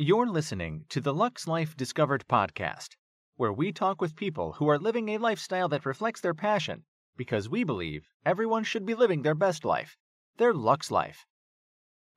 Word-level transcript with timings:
You're 0.00 0.28
listening 0.28 0.84
to 0.90 1.00
the 1.00 1.12
Luxe 1.12 1.48
Life 1.48 1.76
Discovered 1.76 2.24
podcast, 2.28 2.90
where 3.34 3.52
we 3.52 3.72
talk 3.72 4.00
with 4.00 4.14
people 4.14 4.52
who 4.52 4.68
are 4.68 4.78
living 4.78 5.08
a 5.08 5.18
lifestyle 5.18 5.68
that 5.70 5.84
reflects 5.84 6.20
their 6.20 6.34
passion 6.34 6.84
because 7.16 7.48
we 7.48 7.64
believe 7.64 8.06
everyone 8.24 8.62
should 8.62 8.86
be 8.86 8.94
living 8.94 9.22
their 9.22 9.34
best 9.34 9.64
life, 9.64 9.96
their 10.36 10.54
Luxe 10.54 10.92
Life. 10.92 11.26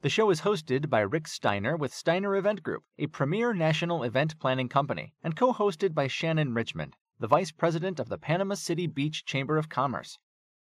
The 0.02 0.09
show 0.09 0.29
is 0.29 0.41
hosted 0.41 0.91
by 0.91 0.99
Rick 0.99 1.28
Steiner 1.28 1.75
with 1.75 1.91
Steiner 1.91 2.36
Event 2.36 2.62
Group, 2.62 2.83
a 2.99 3.07
premier 3.07 3.52
national 3.52 4.04
event 4.04 4.38
planning 4.38 4.70
company, 4.70 5.16
and 5.24 5.36
co 5.36 5.52
hosted 5.52 5.96
by 5.96 6.06
Shannon 6.06 6.54
Richmond, 6.54 6.96
the 7.20 7.26
Vice 7.26 7.52
President 7.52 8.00
of 8.00 8.10
the 8.10 8.20
Panama 8.20 8.54
City 8.54 8.86
Beach 8.86 9.26
Chamber 9.26 9.58
of 9.58 9.70
Commerce. 9.70 10.20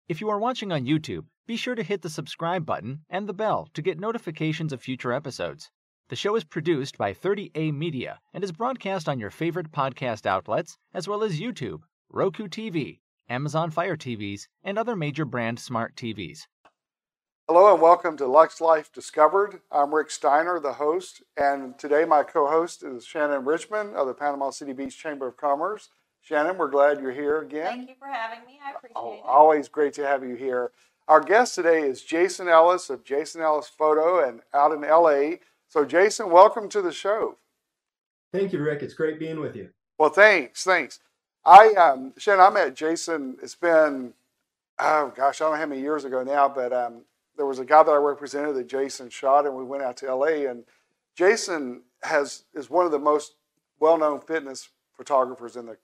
If 0.09 0.23
you 0.23 0.30
are 0.30 0.41
watching 0.41 0.73
on 0.73 0.87
YouTube, 0.87 1.27
be 1.46 1.59
sure 1.59 1.75
to 1.75 1.82
hit 1.82 2.00
the 2.00 2.09
subscribe 2.09 2.64
button 2.64 3.05
and 3.11 3.29
the 3.29 3.34
bell 3.34 3.68
to 3.75 3.82
get 3.82 4.00
notifications 4.00 4.73
of 4.73 4.80
future 4.80 5.12
episodes. 5.12 5.71
The 6.11 6.16
show 6.16 6.34
is 6.34 6.42
produced 6.42 6.98
by 6.98 7.14
30A 7.14 7.72
Media 7.72 8.18
and 8.34 8.42
is 8.42 8.50
broadcast 8.50 9.09
on 9.09 9.20
your 9.20 9.30
favorite 9.30 9.70
podcast 9.70 10.27
outlets, 10.27 10.77
as 10.92 11.06
well 11.06 11.23
as 11.23 11.38
YouTube, 11.38 11.83
Roku 12.09 12.48
TV, 12.48 12.98
Amazon 13.28 13.70
Fire 13.70 13.96
TVs, 13.96 14.48
and 14.64 14.77
other 14.77 14.96
major 14.96 15.24
brand 15.24 15.60
smart 15.60 15.95
TVs. 15.95 16.48
Hello 17.46 17.73
and 17.73 17.80
welcome 17.80 18.16
to 18.16 18.27
Luxe 18.27 18.60
Life 18.60 18.91
Discovered. 18.92 19.60
I'm 19.70 19.95
Rick 19.95 20.10
Steiner, 20.10 20.59
the 20.59 20.73
host, 20.73 21.23
and 21.36 21.78
today 21.78 22.05
my 22.05 22.24
co 22.24 22.48
host 22.48 22.83
is 22.83 23.05
Shannon 23.05 23.45
Richmond 23.45 23.95
of 23.95 24.08
the 24.08 24.14
Panama 24.14 24.50
City 24.50 24.72
Beach 24.72 24.98
Chamber 24.98 25.28
of 25.28 25.36
Commerce. 25.36 25.91
Shannon, 26.20 26.58
we're 26.58 26.70
glad 26.70 27.00
you're 27.00 27.12
here 27.12 27.38
again. 27.38 27.66
Thank 27.66 27.88
you 27.88 27.95
for 28.00 28.08
having 28.08 28.45
me. 28.47 28.58
I 28.66 28.72
oh, 28.72 28.77
appreciate 28.78 28.97
Oh, 28.97 29.12
it. 29.12 29.20
always 29.24 29.69
great 29.69 29.92
to 29.92 30.05
have 30.05 30.24
you 30.24 30.34
here. 30.34 30.72
Our 31.06 31.20
guest 31.20 31.55
today 31.55 31.83
is 31.83 32.02
Jason 32.02 32.48
Ellis 32.48 32.91
of 32.91 33.05
Jason 33.05 33.42
Ellis 33.42 33.69
Photo 33.69 34.28
and 34.28 34.41
out 34.52 34.72
in 34.72 34.80
LA. 34.83 35.38
So, 35.70 35.84
Jason, 35.84 36.30
welcome 36.30 36.69
to 36.70 36.83
the 36.83 36.91
show. 36.91 37.37
Thank 38.33 38.52
you, 38.52 38.59
Rick. 38.59 38.83
It's 38.83 38.92
great 38.92 39.20
being 39.20 39.38
with 39.38 39.55
you. 39.55 39.69
Well, 39.98 40.11
thanks, 40.11 40.64
thanks. 40.64 40.98
I, 41.47 41.69
um, 41.75 42.12
Shannon, 42.19 42.41
I 42.41 42.50
met 42.50 42.75
Jason. 42.75 43.36
It's 43.41 43.55
been, 43.55 44.12
oh 44.81 45.12
gosh, 45.14 45.41
I 45.41 45.44
don't 45.44 45.53
know 45.55 45.61
how 45.61 45.67
many 45.67 45.81
years 45.81 46.05
ago 46.05 46.25
now, 46.25 46.48
but 46.48 46.72
um, 46.72 47.03
there 47.36 47.47
was 47.47 47.61
a 47.61 47.64
guy 47.64 47.84
that 47.84 47.91
I 47.92 47.98
represented 47.98 48.56
that 48.56 48.67
Jason 48.67 49.11
shot, 49.11 49.47
and 49.47 49.55
we 49.55 49.62
went 49.62 49.84
out 49.84 49.97
to 49.98 50.12
LA. 50.12 50.50
And 50.50 50.64
Jason 51.14 51.83
has 52.03 52.42
is 52.53 52.69
one 52.69 52.84
of 52.84 52.91
the 52.91 52.98
most 52.98 53.37
well-known 53.78 54.22
fitness 54.22 54.70
photographers 54.97 55.55
in 55.55 55.66
the, 55.66 55.77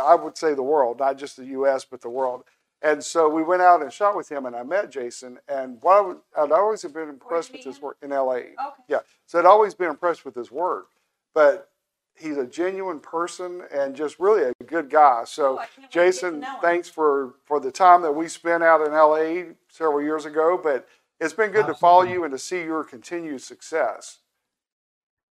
I 0.00 0.14
would 0.14 0.38
say, 0.38 0.54
the 0.54 0.62
world, 0.62 1.00
not 1.00 1.18
just 1.18 1.36
the 1.36 1.46
U.S. 1.46 1.84
but 1.84 2.00
the 2.00 2.10
world. 2.10 2.44
And 2.86 3.02
so 3.02 3.28
we 3.28 3.42
went 3.42 3.62
out 3.62 3.82
and 3.82 3.92
shot 3.92 4.16
with 4.16 4.30
him, 4.30 4.46
and 4.46 4.54
I 4.54 4.62
met 4.62 4.92
Jason. 4.92 5.40
And 5.48 5.78
what 5.82 5.96
I 5.96 6.00
would, 6.02 6.18
I'd 6.38 6.52
always 6.52 6.82
have 6.82 6.94
been 6.94 7.08
impressed 7.08 7.50
with 7.50 7.64
his 7.64 7.80
work 7.80 7.96
in 8.00 8.12
L.A. 8.12 8.36
Okay. 8.36 8.54
Yeah, 8.86 8.98
so 9.26 9.40
I'd 9.40 9.44
always 9.44 9.74
been 9.74 9.90
impressed 9.90 10.24
with 10.24 10.36
his 10.36 10.52
work, 10.52 10.86
but 11.34 11.68
he's 12.14 12.36
a 12.36 12.46
genuine 12.46 13.00
person 13.00 13.62
and 13.74 13.96
just 13.96 14.20
really 14.20 14.52
a 14.60 14.64
good 14.64 14.88
guy. 14.88 15.24
So, 15.24 15.54
Oh, 15.54 15.58
I 15.58 15.66
can't 15.66 15.68
wait 15.68 15.74
to 15.74 15.80
get 15.80 15.90
to 15.90 15.98
Jason, 15.98 16.46
thanks 16.62 16.88
for 16.88 17.34
for 17.44 17.58
the 17.58 17.72
time 17.72 18.02
that 18.02 18.12
we 18.12 18.28
spent 18.28 18.62
out 18.62 18.86
in 18.86 18.92
LA 18.92 19.54
several 19.68 20.00
years 20.00 20.24
ago. 20.24 20.58
But 20.62 20.86
it's 21.20 21.34
been 21.34 21.50
good 21.50 21.66
to 21.66 21.74
follow 21.74 22.02
you 22.02 22.22
and 22.22 22.30
to 22.32 22.38
see 22.38 22.62
your 22.62 22.84
continued 22.84 23.42
success. 23.42 24.18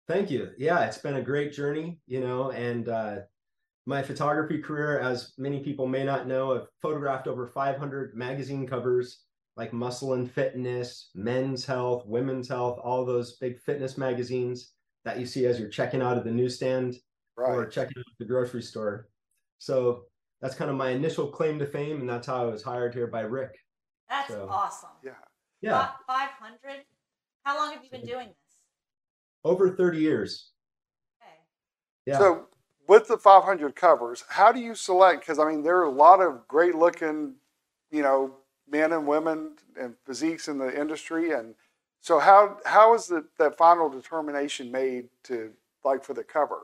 Thank 0.07 0.31
you. 0.31 0.51
Yeah, 0.57 0.85
it's 0.85 0.97
been 0.97 1.15
a 1.15 1.21
great 1.21 1.51
journey, 1.51 1.99
you 2.07 2.21
know, 2.21 2.51
and 2.51 2.87
uh, 2.87 3.15
my 3.85 4.01
photography 4.01 4.59
career, 4.59 4.99
as 4.99 5.33
many 5.37 5.59
people 5.61 5.87
may 5.87 6.03
not 6.03 6.27
know, 6.27 6.53
I've 6.55 6.67
photographed 6.81 7.27
over 7.27 7.47
500 7.47 8.15
magazine 8.15 8.67
covers 8.67 9.23
like 9.57 9.73
Muscle 9.73 10.13
and 10.13 10.31
Fitness, 10.31 11.09
Men's 11.15 11.65
Health, 11.65 12.05
Women's 12.05 12.47
Health, 12.47 12.79
all 12.83 13.05
those 13.05 13.37
big 13.37 13.59
fitness 13.59 13.97
magazines 13.97 14.73
that 15.03 15.19
you 15.19 15.25
see 15.25 15.45
as 15.45 15.59
you're 15.59 15.69
checking 15.69 16.01
out 16.01 16.17
of 16.17 16.23
the 16.23 16.31
newsstand 16.31 16.95
or 17.35 17.65
checking 17.65 17.97
out 17.97 18.05
the 18.19 18.25
grocery 18.25 18.61
store. 18.61 19.09
So 19.57 20.03
that's 20.41 20.55
kind 20.55 20.69
of 20.69 20.77
my 20.77 20.89
initial 20.89 21.27
claim 21.27 21.57
to 21.59 21.65
fame, 21.65 21.99
and 22.01 22.09
that's 22.09 22.27
how 22.27 22.41
I 22.43 22.45
was 22.45 22.61
hired 22.63 22.93
here 22.93 23.07
by 23.07 23.21
Rick. 23.21 23.57
That's 24.09 24.29
So- 24.29 24.47
awesome. 24.49 24.89
Yeah. 25.03 25.11
Yeah, 25.61 25.91
Five 26.07 26.29
hundred. 26.39 26.83
How 27.43 27.55
long 27.57 27.71
have 27.73 27.83
you 27.83 27.89
been 27.91 28.05
doing 28.05 28.27
this? 28.29 28.35
over 29.43 29.75
30 29.75 29.99
years. 29.99 30.51
Okay. 31.21 31.33
Yeah. 32.05 32.17
So 32.19 32.47
with 32.91 33.07
the 33.07 33.17
500 33.17 33.73
covers, 33.73 34.25
how 34.27 34.51
do 34.51 34.59
you 34.59 34.75
select? 34.75 35.21
Because 35.21 35.39
I 35.39 35.49
mean, 35.49 35.63
there 35.63 35.77
are 35.77 35.85
a 35.85 35.89
lot 35.89 36.19
of 36.19 36.45
great 36.49 36.75
looking, 36.75 37.35
you 37.89 38.01
know, 38.01 38.35
men 38.69 38.91
and 38.91 39.07
women 39.07 39.53
and 39.79 39.95
physiques 40.05 40.49
in 40.49 40.57
the 40.57 40.77
industry, 40.77 41.31
and 41.31 41.55
so 42.01 42.19
how 42.19 42.57
how 42.65 42.93
is 42.93 43.07
the, 43.07 43.23
that 43.39 43.57
final 43.57 43.87
determination 43.87 44.69
made 44.69 45.07
to 45.23 45.53
like 45.85 46.03
for 46.03 46.13
the 46.13 46.25
cover? 46.25 46.63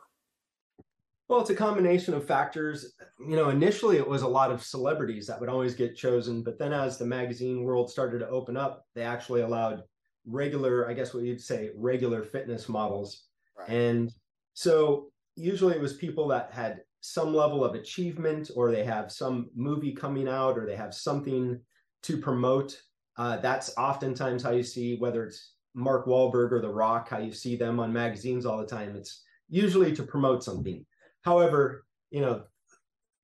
Well, 1.29 1.39
it's 1.39 1.49
a 1.49 1.55
combination 1.55 2.13
of 2.13 2.27
factors. 2.27 2.95
You 3.25 3.37
know, 3.37 3.47
initially 3.47 3.95
it 3.95 4.07
was 4.07 4.23
a 4.23 4.27
lot 4.27 4.51
of 4.51 4.61
celebrities 4.61 5.27
that 5.27 5.39
would 5.39 5.47
always 5.47 5.75
get 5.75 5.95
chosen, 5.95 6.43
but 6.43 6.59
then 6.59 6.73
as 6.73 6.97
the 6.97 7.05
magazine 7.05 7.63
world 7.63 7.89
started 7.89 8.19
to 8.19 8.27
open 8.27 8.57
up, 8.57 8.85
they 8.95 9.03
actually 9.03 9.43
allowed 9.43 9.81
regular, 10.25 10.89
I 10.89 10.93
guess 10.93 11.13
what 11.13 11.23
you'd 11.23 11.39
say, 11.39 11.71
regular 11.73 12.21
fitness 12.21 12.67
models. 12.67 13.27
Right. 13.57 13.69
And 13.69 14.11
so 14.53 15.09
usually 15.37 15.75
it 15.75 15.81
was 15.81 15.93
people 15.93 16.27
that 16.29 16.51
had 16.51 16.81
some 17.01 17.33
level 17.33 17.63
of 17.63 17.75
achievement 17.75 18.49
or 18.55 18.71
they 18.71 18.83
have 18.83 19.11
some 19.11 19.49
movie 19.55 19.93
coming 19.93 20.27
out 20.27 20.57
or 20.57 20.65
they 20.65 20.75
have 20.75 20.93
something 20.93 21.59
to 22.03 22.17
promote. 22.17 22.75
Uh, 23.17 23.37
that's 23.37 23.75
oftentimes 23.77 24.43
how 24.43 24.51
you 24.51 24.63
see 24.63 24.97
whether 24.97 25.23
it's 25.23 25.53
Mark 25.73 26.07
Wahlberg 26.07 26.51
or 26.51 26.59
The 26.59 26.69
Rock, 26.69 27.09
how 27.09 27.19
you 27.19 27.31
see 27.31 27.55
them 27.55 27.79
on 27.79 27.93
magazines 27.93 28.45
all 28.45 28.57
the 28.57 28.65
time. 28.65 28.95
It's 28.95 29.23
usually 29.47 29.95
to 29.95 30.03
promote 30.03 30.43
something. 30.43 30.85
However, 31.21 31.85
you 32.09 32.21
know, 32.21 32.43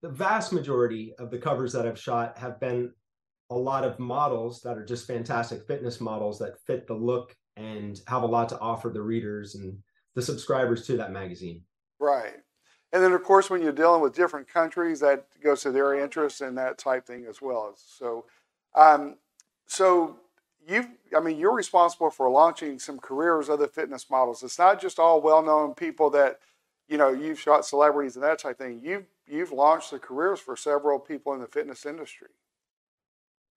the 0.01 0.09
vast 0.09 0.53
majority 0.53 1.13
of 1.17 1.31
the 1.31 1.37
covers 1.37 1.73
that 1.73 1.87
I've 1.87 1.99
shot 1.99 2.37
have 2.37 2.59
been 2.59 2.91
a 3.49 3.55
lot 3.55 3.83
of 3.83 3.99
models 3.99 4.61
that 4.61 4.77
are 4.77 4.85
just 4.85 5.07
fantastic 5.07 5.65
fitness 5.67 5.99
models 5.99 6.39
that 6.39 6.59
fit 6.65 6.87
the 6.87 6.93
look 6.93 7.35
and 7.55 7.99
have 8.07 8.23
a 8.23 8.27
lot 8.27 8.49
to 8.49 8.59
offer 8.59 8.89
the 8.89 9.01
readers 9.01 9.55
and 9.55 9.77
the 10.15 10.21
subscribers 10.21 10.85
to 10.87 10.97
that 10.97 11.11
magazine. 11.11 11.61
Right. 12.03 12.35
And 12.91 13.01
then, 13.01 13.13
of 13.13 13.23
course, 13.23 13.49
when 13.49 13.61
you're 13.61 13.71
dealing 13.71 14.01
with 14.01 14.13
different 14.13 14.45
countries, 14.47 14.99
that 14.99 15.25
goes 15.41 15.61
to 15.61 15.71
their 15.71 15.95
interests 15.95 16.41
and 16.41 16.57
that 16.57 16.77
type 16.77 17.07
thing 17.07 17.25
as 17.29 17.41
well. 17.41 17.75
So, 17.77 18.25
um, 18.75 19.15
so 19.67 20.19
you, 20.67 20.85
I 21.15 21.21
mean, 21.21 21.37
you're 21.37 21.55
responsible 21.55 22.09
for 22.09 22.29
launching 22.29 22.77
some 22.77 22.99
careers 22.99 23.47
of 23.47 23.59
the 23.59 23.69
fitness 23.69 24.09
models. 24.09 24.43
It's 24.43 24.59
not 24.59 24.81
just 24.81 24.99
all 24.99 25.21
well-known 25.21 25.75
people 25.75 26.09
that, 26.09 26.39
you 26.89 26.97
know, 26.97 27.09
you've 27.09 27.39
shot 27.39 27.65
celebrities 27.65 28.17
and 28.17 28.25
that 28.25 28.39
type 28.39 28.57
thing. 28.57 28.81
You've 28.83 29.05
you've 29.25 29.53
launched 29.53 29.91
the 29.91 29.99
careers 29.99 30.41
for 30.41 30.57
several 30.57 30.99
people 30.99 31.33
in 31.33 31.39
the 31.39 31.47
fitness 31.47 31.85
industry. 31.85 32.27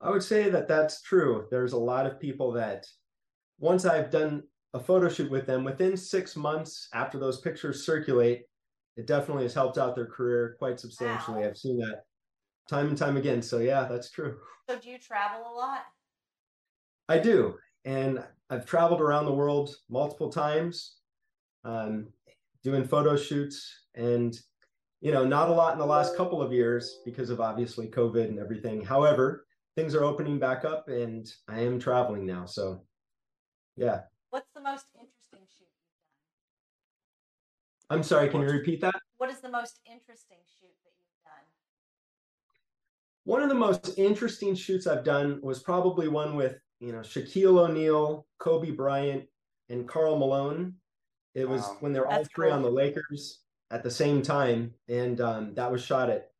I 0.00 0.10
would 0.10 0.22
say 0.22 0.50
that 0.50 0.68
that's 0.68 1.02
true. 1.02 1.48
There's 1.50 1.72
a 1.72 1.78
lot 1.78 2.06
of 2.06 2.20
people 2.20 2.52
that 2.52 2.86
once 3.58 3.84
I've 3.84 4.10
done 4.10 4.44
a 4.76 4.80
photo 4.80 5.08
shoot 5.08 5.30
with 5.30 5.46
them, 5.46 5.64
within 5.64 5.96
six 5.96 6.36
months 6.36 6.88
after 6.92 7.18
those 7.18 7.40
pictures 7.40 7.86
circulate, 7.86 8.42
it 8.96 9.06
definitely 9.06 9.44
has 9.44 9.54
helped 9.54 9.78
out 9.78 9.96
their 9.96 10.06
career 10.06 10.54
quite 10.58 10.78
substantially. 10.78 11.40
Wow. 11.40 11.48
I've 11.48 11.56
seen 11.56 11.78
that 11.78 12.02
time 12.68 12.88
and 12.88 12.96
time 12.96 13.16
again. 13.16 13.40
So, 13.40 13.58
yeah, 13.58 13.84
that's 13.84 14.10
true. 14.10 14.36
So 14.68 14.78
do 14.78 14.90
you 14.90 14.98
travel 14.98 15.40
a 15.50 15.54
lot? 15.54 15.84
I 17.08 17.18
do. 17.18 17.54
And 17.86 18.22
I've 18.50 18.66
traveled 18.66 19.00
around 19.00 19.24
the 19.24 19.32
world 19.32 19.74
multiple 19.88 20.30
times, 20.30 20.96
um, 21.64 22.08
doing 22.62 22.84
photo 22.84 23.16
shoots, 23.16 23.84
and 23.94 24.38
you 25.00 25.12
know, 25.12 25.24
not 25.24 25.48
a 25.48 25.52
lot 25.52 25.72
in 25.72 25.78
the 25.78 25.86
last 25.86 26.16
couple 26.16 26.42
of 26.42 26.52
years 26.52 27.00
because 27.04 27.30
of 27.30 27.40
obviously 27.40 27.86
COVID 27.86 28.24
and 28.24 28.38
everything. 28.38 28.84
However, 28.84 29.46
things 29.76 29.94
are 29.94 30.04
opening 30.04 30.38
back 30.38 30.64
up, 30.64 30.88
and 30.88 31.30
I 31.48 31.60
am 31.60 31.78
traveling 31.78 32.26
now. 32.26 32.44
So, 32.44 32.82
yeah. 33.76 34.00
What's 34.66 34.82
the 34.82 34.98
most 34.98 35.06
interesting 35.30 35.46
shoot 35.56 35.68
you've 37.88 37.88
I'm 37.88 38.02
sorry. 38.02 38.28
Can 38.28 38.40
you 38.40 38.48
repeat 38.48 38.80
that? 38.80 38.96
What 39.18 39.30
is 39.30 39.40
the 39.40 39.48
most 39.48 39.78
interesting 39.86 40.38
shoot 40.58 40.74
that 40.82 40.90
you've 40.98 41.22
done? 41.24 41.44
One 43.22 43.42
of 43.44 43.48
the 43.48 43.54
most 43.54 43.96
interesting 43.96 44.56
shoots 44.56 44.88
I've 44.88 45.04
done 45.04 45.38
was 45.40 45.62
probably 45.62 46.08
one 46.08 46.34
with 46.34 46.58
you 46.80 46.90
know 46.90 46.98
Shaquille 46.98 47.58
O'Neal, 47.58 48.26
Kobe 48.40 48.72
Bryant, 48.72 49.24
and 49.68 49.86
Karl 49.86 50.18
Malone. 50.18 50.74
It 51.36 51.48
was 51.48 51.62
Wow. 51.62 51.76
when 51.78 51.92
they're 51.92 52.08
all 52.08 52.24
three 52.34 52.48
cool. 52.48 52.56
on 52.56 52.62
the 52.62 52.70
Lakers 52.70 53.42
at 53.70 53.84
the 53.84 53.90
same 53.90 54.20
time, 54.20 54.74
and 54.88 55.20
um, 55.20 55.54
that 55.54 55.70
was 55.70 55.84
shot 55.84 56.10
at 56.10 56.32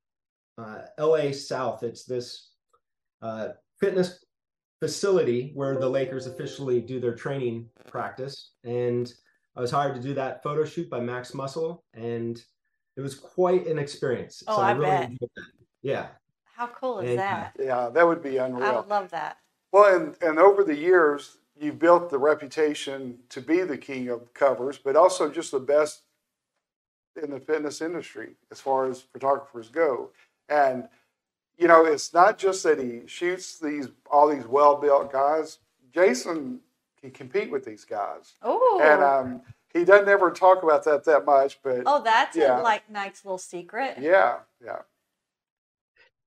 uh, 0.58 0.82
HealthSouth. 0.99 1.84
It's 1.84 2.05
this 2.05 2.50
uh, 3.22 3.50
fitness 3.79 4.25
facility 4.81 5.50
where 5.55 5.78
the 5.78 5.88
Lakers 5.88 6.26
officially 6.26 6.81
do 6.81 7.00
their 7.00 7.14
training 7.14 7.69
practice, 7.88 8.50
and 8.64 9.12
I 9.56 9.61
was 9.61 9.70
hired 9.70 9.94
to 9.94 10.00
do 10.00 10.14
that 10.14 10.43
photo 10.43 10.64
shoot 10.64 10.90
by 10.90 11.00
Max 11.00 11.34
Muscle, 11.34 11.84
and 11.94 12.43
it 12.96 13.00
was 13.00 13.14
quite 13.14 13.67
an 13.67 13.78
experience. 13.78 14.43
Oh, 14.46 14.61
I 14.61 14.75
bet. 14.75 15.05
enjoyed 15.05 15.31
that. 15.37 15.44
Yeah. 15.82 16.06
How 16.55 16.67
cool 16.69 17.00
is 17.00 17.11
And- 17.11 17.19
that? 17.19 17.56
Yeah, 17.58 17.88
that 17.90 18.06
would 18.06 18.23
be 18.23 18.37
unreal. 18.38 18.64
I 18.67 18.76
would 18.76 18.88
love 18.88 19.11
that. 19.11 19.38
Well, 19.73 19.94
and, 19.94 20.17
and 20.23 20.38
over 20.38 20.64
the 20.64 20.75
years, 20.76 21.38
you've 21.58 21.79
built 21.79 22.11
the 22.11 22.19
reputation 22.19 23.19
to 23.31 23.40
be 23.40 23.62
the 23.62 23.76
king 23.79 24.08
of 24.08 24.32
covers, 24.34 24.79
but 24.79 24.96
also 24.96 25.31
just 25.31 25.52
the 25.52 25.61
best 25.61 26.02
in 27.22 27.31
the 27.31 27.40
fitness 27.40 27.81
industry 27.81 28.37
as 28.50 28.61
far 28.61 28.87
as 28.88 29.00
photographers 29.00 29.69
go. 29.69 30.11
And 30.49 30.88
you 31.56 31.69
know, 31.69 31.85
it's 31.87 32.12
not 32.12 32.38
just 32.38 32.62
that 32.64 32.79
he 32.79 33.03
shoots 33.06 33.58
these 33.58 33.88
all 34.11 34.29
these 34.29 34.47
well-built 34.47 35.12
guys. 35.12 35.58
Jason 35.93 36.61
can 37.00 37.11
compete 37.11 37.50
with 37.50 37.64
these 37.64 37.85
guys, 37.85 38.35
Oh. 38.43 38.81
and 38.82 39.03
um, 39.03 39.43
he 39.73 39.85
doesn't 39.85 40.08
ever 40.08 40.31
talk 40.31 40.62
about 40.62 40.85
that 40.85 41.05
that 41.05 41.25
much. 41.25 41.58
But 41.62 41.82
oh, 41.87 42.03
that's 42.03 42.37
yeah. 42.37 42.61
a 42.61 42.62
like 42.62 42.88
Knight's 42.91 43.25
little 43.25 43.38
secret. 43.38 43.97
yeah, 44.00 44.38
yeah, 44.64 44.81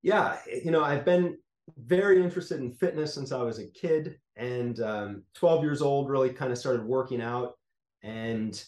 yeah 0.02 0.38
you 0.64 0.72
know 0.72 0.82
i've 0.84 1.04
been 1.06 1.38
very 1.78 2.24
interested 2.24 2.60
in 2.60 2.72
fitness 2.72 3.14
since 3.14 3.32
i 3.32 3.42
was 3.42 3.60
a 3.60 3.68
kid 3.68 4.18
and 4.38 4.80
um, 4.80 5.24
12 5.36 5.64
years 5.64 5.82
old 5.82 6.10
really 6.10 6.30
kind 6.30 6.52
of 6.52 6.58
started 6.58 6.86
working 6.86 7.22
out 7.22 7.58
and 8.02 8.64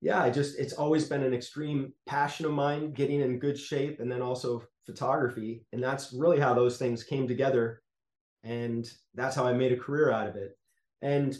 yeah 0.00 0.20
i 0.20 0.28
just 0.30 0.58
it's 0.58 0.72
always 0.72 1.08
been 1.08 1.22
an 1.22 1.32
extreme 1.32 1.92
passion 2.06 2.44
of 2.44 2.52
mine 2.52 2.92
getting 2.92 3.20
in 3.20 3.38
good 3.38 3.58
shape 3.58 4.00
and 4.00 4.10
then 4.10 4.20
also 4.20 4.62
photography 4.86 5.64
and 5.72 5.82
that's 5.82 6.12
really 6.12 6.38
how 6.38 6.54
those 6.54 6.76
things 6.78 7.02
came 7.04 7.26
together 7.26 7.82
and 8.42 8.92
that's 9.14 9.34
how 9.36 9.46
i 9.46 9.52
made 9.52 9.72
a 9.72 9.76
career 9.76 10.10
out 10.10 10.26
of 10.26 10.36
it 10.36 10.58
and 11.02 11.38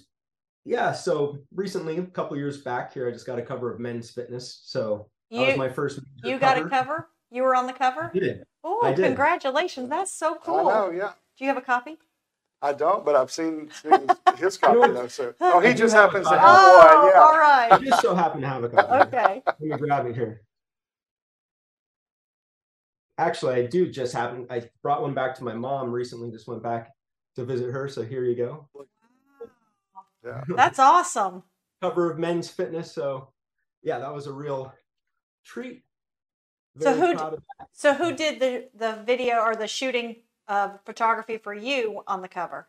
yeah 0.64 0.92
so 0.92 1.38
recently 1.54 1.98
a 1.98 2.02
couple 2.02 2.36
years 2.36 2.58
back 2.62 2.92
here 2.94 3.06
i 3.08 3.10
just 3.10 3.26
got 3.26 3.38
a 3.38 3.42
cover 3.42 3.72
of 3.72 3.78
men's 3.80 4.10
fitness 4.10 4.60
so 4.64 5.08
that 5.30 5.46
was 5.48 5.56
my 5.56 5.68
first 5.68 6.00
major 6.22 6.34
you 6.34 6.40
got 6.40 6.56
a 6.58 6.68
cover? 6.68 7.08
You 7.30 7.42
were 7.42 7.56
on 7.56 7.66
the 7.66 7.72
cover? 7.72 8.12
I 8.14 8.18
did. 8.18 8.44
Oh, 8.62 8.92
congratulations. 8.96 9.90
That's 9.90 10.12
so 10.12 10.36
cool. 10.36 10.68
I 10.68 10.72
know. 10.72 10.90
Yeah, 10.92 11.12
Do 11.36 11.44
you 11.44 11.48
have 11.48 11.56
a 11.56 11.60
copy? 11.62 11.96
I 12.62 12.72
don't, 12.72 13.04
but 13.04 13.16
I've 13.16 13.32
seen, 13.32 13.68
seen 13.82 14.06
his 14.36 14.56
copy 14.58 14.92
though. 14.92 15.08
So, 15.08 15.34
oh, 15.40 15.58
he 15.58 15.70
I 15.70 15.72
just 15.72 15.92
happens 15.96 16.28
to 16.28 16.36
copy. 16.36 16.40
have 16.46 16.58
Oh, 16.60 16.98
one. 17.02 17.12
Yeah. 17.12 17.20
all 17.20 17.34
i 17.80 17.84
just 17.84 18.02
so 18.02 18.14
happen 18.14 18.40
to 18.42 18.46
have 18.46 18.62
a 18.62 18.68
copy 18.68 19.08
Okay. 19.08 19.42
Let 19.44 19.60
me 19.60 19.76
grab 19.76 20.06
it 20.06 20.14
here. 20.14 20.42
Actually, 23.18 23.54
I 23.54 23.66
do 23.66 23.88
just 23.90 24.12
happen. 24.12 24.46
I 24.50 24.68
brought 24.82 25.02
one 25.02 25.14
back 25.14 25.34
to 25.36 25.44
my 25.44 25.54
mom 25.54 25.92
recently. 25.92 26.30
Just 26.30 26.48
went 26.48 26.62
back 26.62 26.90
to 27.36 27.44
visit 27.44 27.70
her. 27.70 27.88
So 27.88 28.02
here 28.02 28.24
you 28.24 28.34
go. 28.34 28.68
Yeah. 30.24 30.40
That's 30.56 30.78
awesome. 30.78 31.42
Cover 31.80 32.10
of 32.10 32.18
Men's 32.18 32.48
Fitness. 32.48 32.92
So 32.92 33.28
yeah, 33.82 33.98
that 33.98 34.12
was 34.12 34.26
a 34.26 34.32
real 34.32 34.72
treat. 35.44 35.84
So 36.80 36.92
who 36.92 37.14
proud 37.14 37.34
of 37.34 37.42
that. 37.58 37.68
So 37.72 37.94
who 37.94 38.14
did 38.14 38.40
the 38.40 38.68
the 38.74 39.02
video 39.06 39.38
or 39.38 39.54
the 39.54 39.68
shooting 39.68 40.16
of 40.48 40.80
photography 40.84 41.38
for 41.38 41.54
you 41.54 42.02
on 42.08 42.20
the 42.20 42.28
cover? 42.28 42.68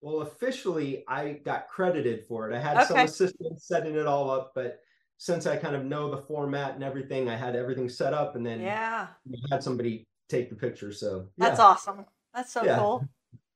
Well, 0.00 0.22
officially, 0.22 1.04
I 1.08 1.32
got 1.44 1.68
credited 1.68 2.24
for 2.28 2.50
it. 2.50 2.54
I 2.54 2.60
had 2.60 2.86
some 2.86 2.96
Okay. 2.96 3.04
assistants 3.04 3.66
setting 3.66 3.94
it 3.94 4.06
all 4.06 4.30
up, 4.30 4.52
but 4.54 4.80
since 5.18 5.46
I 5.46 5.56
kind 5.56 5.76
of 5.76 5.84
know 5.84 6.10
the 6.10 6.22
format 6.22 6.74
and 6.74 6.82
everything, 6.84 7.28
I 7.28 7.36
had 7.36 7.56
everything 7.56 7.88
set 7.88 8.14
up, 8.14 8.36
and 8.36 8.46
then 8.46 8.60
Yeah. 8.60 9.08
Had 9.50 9.62
somebody 9.62 10.04
take 10.28 10.48
the 10.48 10.56
picture. 10.56 10.90
So 10.92 11.28
That's 11.36 11.60
awesome. 11.60 12.06
That's 12.32 12.52
so 12.52 12.64
Yeah. 12.64 12.78
cool. 12.78 13.04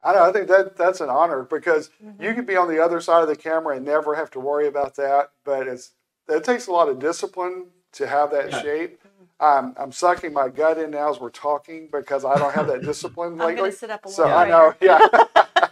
I 0.03 0.13
know. 0.13 0.25
I 0.25 0.33
think 0.33 0.49
that 0.49 0.77
that's 0.77 1.01
an 1.01 1.09
honor 1.09 1.45
because 1.45 1.91
Mhm. 2.05 2.21
you 2.21 2.35
could 2.35 2.47
be 2.47 2.57
on 2.57 2.69
the 2.69 2.81
other 2.85 3.01
side 3.01 3.23
of 3.23 3.29
the 3.29 3.37
camera 3.37 3.77
and 3.77 3.85
never 3.87 4.15
have 4.17 4.31
to 4.33 4.41
worry 4.41 4.67
about 4.67 4.97
that. 4.97 5.31
But 5.45 5.69
it's 5.69 5.93
it 6.29 6.45
takes 6.45 6.67
a 6.67 6.73
lot 6.73 6.89
of 6.89 6.99
discipline 6.99 7.71
to 7.93 8.07
have 8.07 8.31
that 8.33 8.51
Yeah. 8.51 8.61
shape. 8.61 9.01
Um, 9.41 9.75
I'm 9.77 9.93
sucking 9.93 10.33
my 10.33 10.49
gut 10.49 10.79
in 10.79 10.91
now 10.91 11.11
as 11.11 11.21
we're 11.21 11.31
talking 11.31 11.89
because 11.91 12.25
I 12.25 12.39
don't 12.39 12.53
have 12.55 12.67
that 12.69 12.83
discipline 12.85 13.33
I'm 13.33 13.39
lately. 13.39 13.55
going 13.57 13.71
to 13.73 13.77
sit 13.77 13.91
up 13.91 14.05
a 14.05 14.09
So 14.09 14.25
little 14.25 14.39
I 14.39 14.49
know, 14.49 14.75
straighter. 14.77 15.11
yeah. 15.13 15.21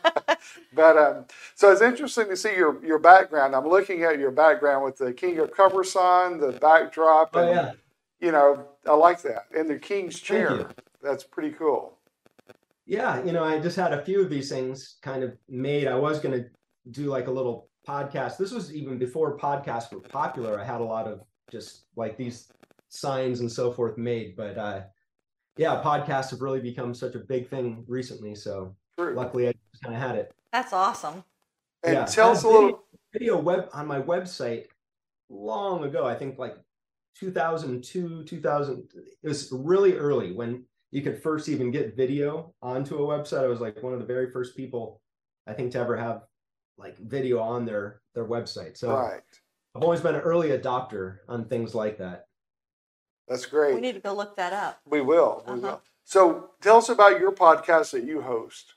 but 0.72 0.96
um, 0.98 1.25
so 1.54 1.70
it's 1.72 1.82
interesting 1.82 2.28
to 2.28 2.37
see 2.37 2.54
your 2.54 2.84
your 2.84 2.98
background. 2.98 3.54
I'm 3.54 3.69
looking 3.69 4.02
at 4.04 4.19
your 4.19 4.31
background 4.31 4.84
with 4.84 4.96
the 4.98 5.12
King 5.12 5.38
of 5.38 5.52
Cover 5.52 5.84
sign, 5.84 6.38
the 6.38 6.52
backdrop, 6.52 7.31
Oh 7.34 7.40
and 7.40 7.50
yeah. 7.50 7.72
you 8.20 8.32
know 8.32 8.66
I 8.87 8.94
like 8.94 9.22
that, 9.22 9.46
and 9.56 9.69
the 9.70 9.78
King's 9.78 10.19
chair. 10.20 10.70
That's 11.02 11.25
pretty 11.25 11.50
cool. 11.52 11.98
yeah 12.87 13.22
you 13.25 13.32
know 13.32 13.44
i 13.44 13.58
just 13.58 13.76
had 13.76 13.92
a 13.92 14.04
few 14.04 14.20
of 14.22 14.31
these 14.31 14.48
things 14.50 14.96
kind 15.02 15.22
of 15.22 15.32
made 15.48 15.87
i 15.87 15.94
was 15.94 16.19
going 16.20 16.34
to 16.38 16.48
do 16.90 17.06
like 17.06 17.26
a 17.28 17.31
little 17.31 17.69
podcast 17.87 18.37
this 18.37 18.52
was 18.52 18.75
even 18.75 18.98
before 18.98 19.38
podcasts 19.38 19.92
were 19.92 20.00
popular 20.00 20.58
i 20.60 20.64
had 20.64 20.81
a 20.81 20.84
lot 20.84 21.06
of 21.06 21.20
just 21.50 21.84
like 21.96 22.16
these 22.16 22.48
signs 22.88 23.40
and 23.40 23.50
so 23.50 23.70
forth 23.72 23.96
made 23.96 24.34
but 24.37 24.58
uh 24.58 24.81
yeah 25.56 25.81
podcasts 25.84 26.31
have 26.31 26.40
really 26.40 26.60
become 26.60 26.92
such 26.94 27.14
a 27.14 27.19
big 27.20 27.48
thing 27.48 27.84
recently 27.88 28.34
so 28.34 28.75
True. 28.98 29.14
luckily 29.14 29.48
i 29.48 29.54
just 29.82 29.84
kind 29.92 29.94
of 30.02 30.08
had 30.08 30.16
it 30.18 30.32
That's 30.52 30.72
awesome. 30.72 31.24
And 31.82 31.94
Yeah. 31.94 32.04
tell 32.04 32.30
us 32.30 32.44
a 32.44 32.48
had 32.48 32.54
little. 32.54 32.84
video 33.12 33.40
web 33.40 33.68
on 33.72 33.86
my 33.86 34.00
website 34.00 34.66
long 35.28 35.84
ago 35.84 36.06
i 36.06 36.14
think 36.14 36.38
like 36.38 36.56
2002 37.16 38.24
2000 38.24 38.88
it 39.22 39.28
was 39.28 39.50
really 39.52 39.96
early 39.96 40.32
when 40.32 40.64
you 40.92 41.02
could 41.02 41.20
first 41.22 41.48
even 41.48 41.70
get 41.70 41.96
video 41.96 42.52
onto 42.62 42.96
a 42.96 43.00
website 43.18 43.44
i 43.44 43.46
was 43.48 43.60
like 43.60 43.80
one 43.82 43.92
of 43.92 43.98
the 44.00 44.04
very 44.04 44.30
first 44.30 44.56
people 44.56 45.00
i 45.46 45.52
think 45.52 45.70
to 45.72 45.78
ever 45.78 45.96
have 45.96 46.22
like 46.78 46.96
video 46.98 47.38
on 47.40 47.64
their 47.64 48.00
their 48.14 48.26
website 48.26 48.76
so 48.76 48.94
Right. 48.96 49.22
i've 49.76 49.82
always 49.82 50.00
been 50.00 50.14
an 50.16 50.20
early 50.20 50.48
adopter 50.50 51.18
on 51.28 51.44
things 51.44 51.74
like 51.74 51.98
that 51.98 52.26
That's 53.28 53.46
great. 53.46 53.74
We 53.74 53.80
need 53.80 53.94
to 53.94 54.00
go 54.00 54.12
look 54.12 54.34
that 54.36 54.52
up. 54.52 54.80
We 54.84 55.00
will. 55.00 55.44
We 55.46 55.52
Uh-huh. 55.52 55.60
will. 55.62 55.82
So 56.04 56.50
tell 56.60 56.78
us 56.78 56.88
about 56.88 57.20
your 57.20 57.30
podcast 57.32 57.92
that 57.92 58.02
you 58.02 58.20
host. 58.22 58.74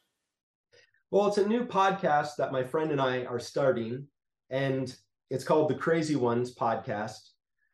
Well, 1.13 1.27
it's 1.27 1.37
a 1.37 1.47
new 1.47 1.63
podcast 1.63 2.37
that 2.37 2.51
my 2.51 2.63
friend 2.63 2.89
and 2.89 2.99
I 2.99 3.25
are 3.25 3.37
starting, 3.37 4.07
and 4.49 4.95
it's 5.29 5.43
called 5.43 5.69
the 5.69 5.75
Crazy 5.75 6.15
Ones 6.15 6.55
Podcast. 6.55 7.19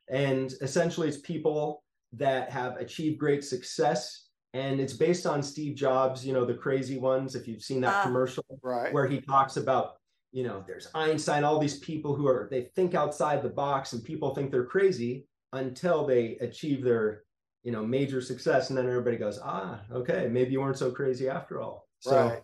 And 0.10 0.54
essentially, 0.62 1.08
it's 1.08 1.22
people 1.22 1.82
that 2.12 2.50
have 2.52 2.76
achieved 2.76 3.18
great 3.18 3.46
success. 3.46 4.28
And 4.54 4.82
it's 4.82 4.92
based 4.92 5.26
on 5.26 5.42
Steve 5.42 5.78
Jobs, 5.78 6.26
you 6.26 6.34
know, 6.34 6.44
the 6.44 6.54
crazy 6.54 6.98
ones. 6.98 7.34
If 7.34 7.48
you've 7.48 7.62
seen 7.62 7.80
that 7.80 7.96
Ah. 7.96 8.04
commercial 8.04 8.44
Right. 8.62 8.92
where 8.92 9.08
he 9.08 9.22
talks 9.22 9.56
about, 9.56 10.02
you 10.34 10.44
know, 10.44 10.62
there's 10.68 10.90
Einstein, 10.94 11.46
all 11.46 11.60
these 11.60 11.80
people 11.80 12.16
who 12.16 12.28
are, 12.28 12.50
they 12.52 12.64
think 12.76 12.94
outside 12.94 13.42
the 13.42 13.48
box 13.48 13.94
and 13.94 14.04
people 14.04 14.36
think 14.36 14.52
they're 14.52 14.66
crazy 14.66 15.30
until 15.54 16.06
they 16.06 16.36
achieve 16.40 16.84
their, 16.84 17.24
you 17.64 17.72
know, 17.72 17.86
major 17.86 18.20
success. 18.20 18.68
And 18.70 18.78
then 18.78 18.86
everybody 18.90 19.16
goes, 19.16 19.40
ah, 19.42 19.80
okay, 19.94 20.28
maybe 20.28 20.52
you 20.52 20.60
weren't 20.60 20.78
so 20.78 20.92
crazy 20.92 21.30
after 21.30 21.62
all. 21.62 21.88
So, 22.00 22.28
right. 22.28 22.44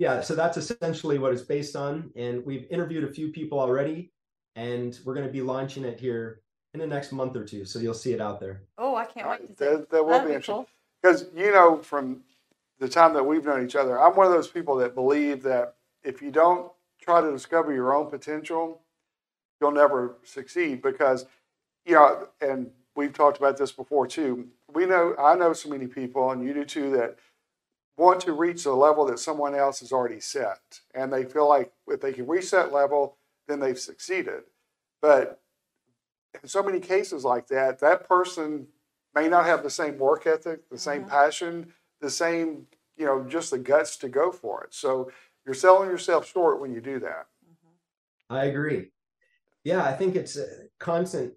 Yeah, 0.00 0.22
so 0.22 0.34
that's 0.34 0.56
essentially 0.56 1.18
what 1.18 1.34
it's 1.34 1.42
based 1.42 1.76
on. 1.76 2.10
And 2.16 2.44
we've 2.46 2.66
interviewed 2.70 3.04
a 3.04 3.12
few 3.12 3.28
people 3.28 3.60
already, 3.60 4.10
and 4.56 4.98
we're 5.04 5.12
going 5.12 5.26
to 5.26 5.32
be 5.32 5.42
launching 5.42 5.84
it 5.84 6.00
here 6.00 6.40
in 6.72 6.80
the 6.80 6.86
next 6.86 7.12
month 7.12 7.36
or 7.36 7.44
two. 7.44 7.66
So 7.66 7.78
you'll 7.78 7.92
see 7.92 8.14
it 8.14 8.20
out 8.20 8.40
there. 8.40 8.62
Oh, 8.78 8.96
I 8.96 9.04
can't 9.04 9.28
wait 9.28 9.42
to 9.42 9.48
see. 9.48 9.54
That, 9.58 9.90
that 9.90 10.02
will 10.02 10.12
That'd 10.12 10.26
be 10.26 10.30
be 10.30 10.34
interesting. 10.36 10.54
cool. 10.54 10.68
Because 11.02 11.26
you 11.36 11.52
know, 11.52 11.76
from 11.82 12.22
the 12.78 12.88
time 12.88 13.12
that 13.12 13.24
we've 13.24 13.44
known 13.44 13.62
each 13.62 13.76
other, 13.76 14.00
I'm 14.00 14.16
one 14.16 14.26
of 14.26 14.32
those 14.32 14.48
people 14.48 14.74
that 14.76 14.94
believe 14.94 15.42
that 15.42 15.74
if 16.02 16.22
you 16.22 16.30
don't 16.30 16.72
try 16.98 17.20
to 17.20 17.30
discover 17.30 17.70
your 17.74 17.94
own 17.94 18.08
potential, 18.08 18.80
you'll 19.60 19.70
never 19.70 20.16
succeed. 20.22 20.80
Because 20.80 21.26
you 21.84 21.92
know, 21.92 22.28
and 22.40 22.70
we've 22.96 23.12
talked 23.12 23.36
about 23.36 23.58
this 23.58 23.70
before 23.70 24.06
too. 24.06 24.48
We 24.72 24.86
know 24.86 25.14
I 25.18 25.34
know 25.34 25.52
so 25.52 25.68
many 25.68 25.88
people, 25.88 26.30
and 26.30 26.42
you 26.42 26.54
do 26.54 26.64
too, 26.64 26.90
that 26.92 27.18
want 28.00 28.20
to 28.22 28.32
reach 28.32 28.64
the 28.64 28.72
level 28.72 29.04
that 29.04 29.18
someone 29.18 29.54
else 29.54 29.80
has 29.80 29.92
already 29.92 30.20
set, 30.20 30.80
and 30.94 31.12
they 31.12 31.24
feel 31.24 31.46
like 31.46 31.70
if 31.86 32.00
they 32.00 32.14
can 32.14 32.26
reach 32.26 32.50
that 32.50 32.72
level, 32.72 33.18
then 33.46 33.60
they've 33.60 33.78
succeeded. 33.78 34.44
But 35.02 35.42
in 36.42 36.48
so 36.48 36.62
many 36.62 36.80
cases 36.80 37.24
like 37.24 37.46
that, 37.48 37.78
that 37.80 38.08
person 38.08 38.66
may 39.14 39.28
not 39.28 39.44
have 39.44 39.62
the 39.62 39.68
same 39.68 39.98
work 39.98 40.26
ethic, 40.26 40.66
the 40.70 40.78
same 40.78 41.04
Mhm. 41.04 41.08
passion, 41.08 41.74
the 42.00 42.08
same, 42.10 42.66
you 42.96 43.04
know, 43.04 43.22
just 43.24 43.50
the 43.50 43.58
guts 43.58 43.98
to 43.98 44.08
go 44.08 44.32
for 44.32 44.64
it. 44.64 44.72
So 44.72 45.10
you're 45.44 45.54
selling 45.54 45.90
yourself 45.90 46.24
short 46.24 46.58
when 46.58 46.72
you 46.72 46.80
do 46.80 47.00
that. 47.00 47.26
I 48.30 48.46
agree. 48.46 48.92
Yeah, 49.64 49.84
I 49.84 49.94
think 49.94 50.16
it's 50.16 50.36
a 50.36 50.68
constant 50.78 51.34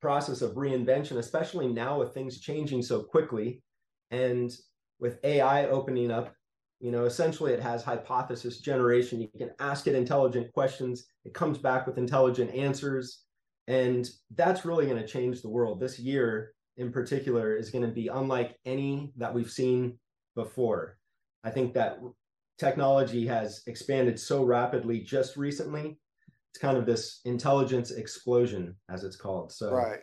process 0.00 0.42
of 0.42 0.54
reinvention, 0.54 1.16
especially 1.16 1.66
now 1.72 1.98
with 1.98 2.14
things 2.14 2.38
changing 2.38 2.82
so 2.82 3.02
quickly 3.02 3.64
and 4.10 4.56
with 4.98 5.18
AI 5.24 5.66
opening 5.66 6.10
up. 6.10 6.34
You 6.80 6.90
know, 6.90 7.04
essentially, 7.04 7.52
it 7.52 7.60
has 7.60 7.82
hypothesis 7.82 8.58
generation. 8.58 9.20
You 9.20 9.28
can 9.38 9.50
ask 9.60 9.86
it 9.86 9.94
intelligent 9.94 10.52
questions, 10.52 11.06
it 11.24 11.34
comes 11.34 11.58
back 11.58 11.86
with 11.86 11.98
intelligent 11.98 12.52
answers. 12.54 13.24
And 13.68 14.08
that's 14.34 14.64
really 14.64 14.86
going 14.86 15.00
to 15.00 15.06
change 15.06 15.40
the 15.40 15.48
world. 15.48 15.78
This 15.78 15.98
year, 15.98 16.54
in 16.76 16.90
particular, 16.90 17.56
is 17.56 17.70
going 17.70 17.84
to 17.84 17.92
be 17.92 18.08
unlike 18.08 18.58
any 18.64 19.12
that 19.16 19.32
we've 19.32 19.50
seen 19.50 19.98
before. 20.34 20.98
I 21.44 21.50
think 21.50 21.74
that 21.74 22.00
technology 22.58 23.26
has 23.26 23.62
expanded 23.66 24.18
so 24.18 24.44
rapidly 24.44 25.00
just 25.00 25.36
recently 25.36 25.98
it's 26.50 26.60
kind 26.60 26.76
of 26.76 26.86
this 26.86 27.20
intelligence 27.24 27.90
explosion 27.90 28.76
as 28.90 29.04
it's 29.04 29.16
called 29.16 29.50
so 29.50 29.72
Right. 29.72 30.00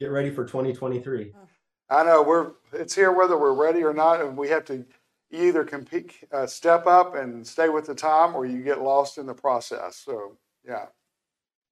get 0.00 0.10
ready 0.10 0.30
for 0.30 0.44
2023 0.44 1.26
mm-hmm. 1.26 1.38
I 1.88 2.02
know 2.04 2.22
we're 2.22 2.52
it's 2.72 2.94
here 2.94 3.12
whether 3.12 3.38
we're 3.38 3.54
ready 3.54 3.82
or 3.82 3.94
not, 3.94 4.20
and 4.20 4.36
we 4.36 4.48
have 4.48 4.64
to 4.66 4.84
either 5.30 5.64
compete, 5.64 6.14
uh, 6.32 6.46
step 6.46 6.86
up 6.86 7.14
and 7.14 7.46
stay 7.46 7.68
with 7.68 7.86
the 7.86 7.94
time, 7.94 8.34
or 8.34 8.46
you 8.46 8.62
get 8.62 8.80
lost 8.82 9.18
in 9.18 9.26
the 9.26 9.34
process. 9.34 9.96
So 9.96 10.38
yeah. 10.64 10.86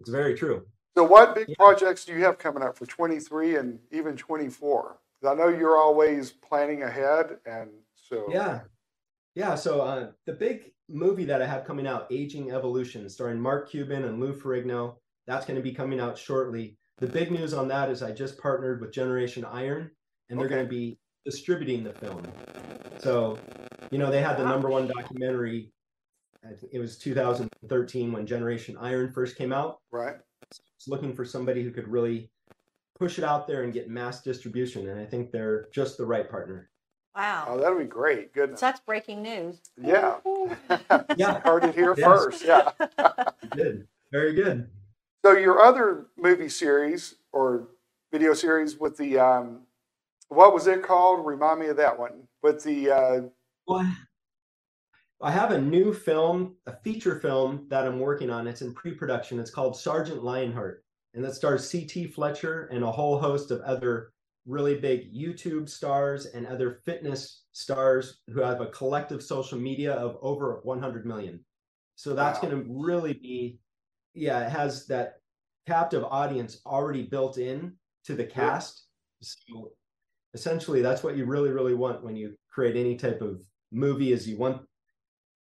It's 0.00 0.10
very 0.10 0.34
true. 0.34 0.66
So 0.96 1.04
what 1.04 1.34
big 1.34 1.48
Yeah. 1.48 1.54
projects 1.58 2.04
do 2.04 2.12
you 2.12 2.22
have 2.24 2.38
coming 2.38 2.62
up 2.62 2.76
for 2.76 2.86
23 2.86 3.56
and 3.56 3.80
even 3.90 4.16
24? 4.16 4.98
'Cause 5.20 5.32
I 5.32 5.34
know 5.34 5.48
you're 5.48 5.78
always 5.78 6.32
planning 6.32 6.82
ahead, 6.82 7.40
and 7.46 7.70
so 7.94 8.26
Yeah. 8.30 8.62
Yeah. 9.34 9.54
So 9.56 9.80
uh, 9.80 10.12
the 10.26 10.32
big 10.34 10.72
movie 10.88 11.24
that 11.24 11.42
I 11.42 11.46
have 11.46 11.64
coming 11.64 11.86
out, 11.86 12.06
Aging 12.12 12.52
Evolution, 12.52 13.08
starring 13.08 13.40
Mark 13.40 13.68
Cuban 13.70 14.04
and 14.04 14.20
Lou 14.20 14.32
Ferrigno, 14.34 14.96
that's 15.26 15.46
going 15.46 15.56
to 15.56 15.62
be 15.62 15.72
coming 15.74 15.98
out 16.00 16.18
shortly. 16.18 16.78
The 16.98 17.06
big 17.06 17.30
news 17.32 17.54
on 17.54 17.66
that 17.68 17.90
is 17.90 18.02
I 18.02 18.12
just 18.12 18.38
partnered 18.38 18.80
with 18.80 18.92
Generation 18.92 19.44
Iron, 19.44 19.90
and 20.30 20.38
they're 20.38 20.46
Okay. 20.46 20.54
going 20.56 20.66
to 20.66 20.70
be 20.70 20.98
distributing 21.24 21.84
the 21.84 21.92
film. 21.92 22.22
So, 22.98 23.38
you 23.90 23.98
know, 23.98 24.10
they 24.10 24.20
had 24.20 24.36
the 24.38 24.44
number 24.44 24.68
one 24.68 24.86
documentary. 24.88 25.70
It 26.72 26.78
was 26.78 26.98
2013 26.98 28.12
when 28.12 28.26
Generation 28.26 28.76
Iron 28.78 29.10
first 29.12 29.36
came 29.36 29.52
out. 29.52 29.80
right. 29.90 30.16
It's 30.76 30.86
looking 30.88 31.14
for 31.14 31.24
somebody 31.24 31.62
who 31.62 31.70
could 31.70 31.88
really 31.88 32.30
push 32.98 33.18
it 33.18 33.24
out 33.24 33.46
there 33.48 33.62
and 33.62 33.72
get 33.72 33.88
mass 33.88 34.22
distribution, 34.22 34.88
and 34.88 35.00
I 35.00 35.06
think 35.06 35.32
they're 35.32 35.66
just 35.72 35.96
the 35.96 36.04
right 36.04 36.28
partner. 36.30 36.70
Wow. 37.16 37.46
Oh, 37.48 37.58
that'll 37.58 37.78
be 37.78 37.84
great. 37.86 38.32
Goodness. 38.34 38.60
So 38.60 38.66
that's 38.66 38.80
breaking 38.80 39.22
news. 39.22 39.60
Yeah. 39.80 40.18
Yeah. 41.16 41.40
Heard 41.40 41.64
it 41.64 41.74
here 41.74 41.94
Yes. 41.96 42.06
first. 42.06 42.44
Yeah. 42.44 42.70
Good. 43.56 43.86
Very 44.12 44.34
good. 44.34 44.68
So 45.24 45.32
your 45.32 45.60
other 45.62 46.06
movie 46.16 46.48
series 46.50 47.14
or 47.32 47.68
video 48.12 48.34
series 48.34 48.76
with 48.78 48.96
the 48.98 49.18
um, 49.18 49.60
what 50.28 50.52
was 50.54 50.66
it 50.66 50.82
called? 50.82 51.24
Remind 51.26 51.60
me 51.60 51.68
of 51.68 51.76
that 51.76 51.98
one. 51.98 52.26
With 52.42 52.62
the 52.62 52.90
uh, 52.90 53.20
Well, 53.66 53.86
I 55.22 55.30
have 55.30 55.52
a 55.52 55.60
new 55.60 55.94
film, 55.94 56.56
a 56.66 56.76
feature 56.82 57.18
film 57.20 57.66
that 57.68 57.86
I'm 57.86 57.98
working 58.00 58.30
on. 58.30 58.46
It's 58.46 58.62
in 58.62 58.74
pre-production. 58.74 59.38
It's 59.38 59.50
called 59.50 59.76
Sergeant 59.76 60.22
Lionheart, 60.22 60.84
and 61.14 61.24
that 61.24 61.34
stars 61.34 61.68
C.T. 61.68 62.08
Fletcher 62.08 62.66
and 62.66 62.84
a 62.84 62.90
whole 62.92 63.18
host 63.18 63.50
of 63.50 63.60
other 63.62 64.12
really 64.46 64.74
big 64.78 65.14
YouTube 65.14 65.68
stars 65.70 66.26
and 66.26 66.46
other 66.46 66.80
fitness 66.84 67.44
stars 67.52 68.18
who 68.30 68.40
have 68.40 68.60
a 68.60 68.66
collective 68.66 69.22
social 69.22 69.58
media 69.58 69.94
of 69.94 70.18
over 70.20 70.60
100 70.64 71.06
million. 71.06 71.42
So 71.96 72.14
that's 72.14 72.42
Wow. 72.42 72.50
going 72.50 72.64
to 72.64 72.72
really 72.84 73.14
be, 73.14 73.58
yeah, 74.12 74.46
it 74.46 74.50
has 74.50 74.86
that 74.88 75.20
captive 75.66 76.04
audience 76.04 76.60
already 76.66 77.04
built 77.04 77.38
in 77.38 77.72
to 78.04 78.14
the 78.14 78.24
cast. 78.26 78.84
So 79.22 79.72
essentially, 80.34 80.82
that's 80.82 81.02
what 81.02 81.16
you 81.16 81.24
really, 81.24 81.50
really 81.50 81.74
want 81.74 82.02
when 82.04 82.16
you 82.16 82.34
create 82.50 82.76
any 82.76 82.96
type 82.96 83.22
of 83.22 83.40
movie 83.72 84.12
is 84.12 84.28
you 84.28 84.36
want 84.36 84.62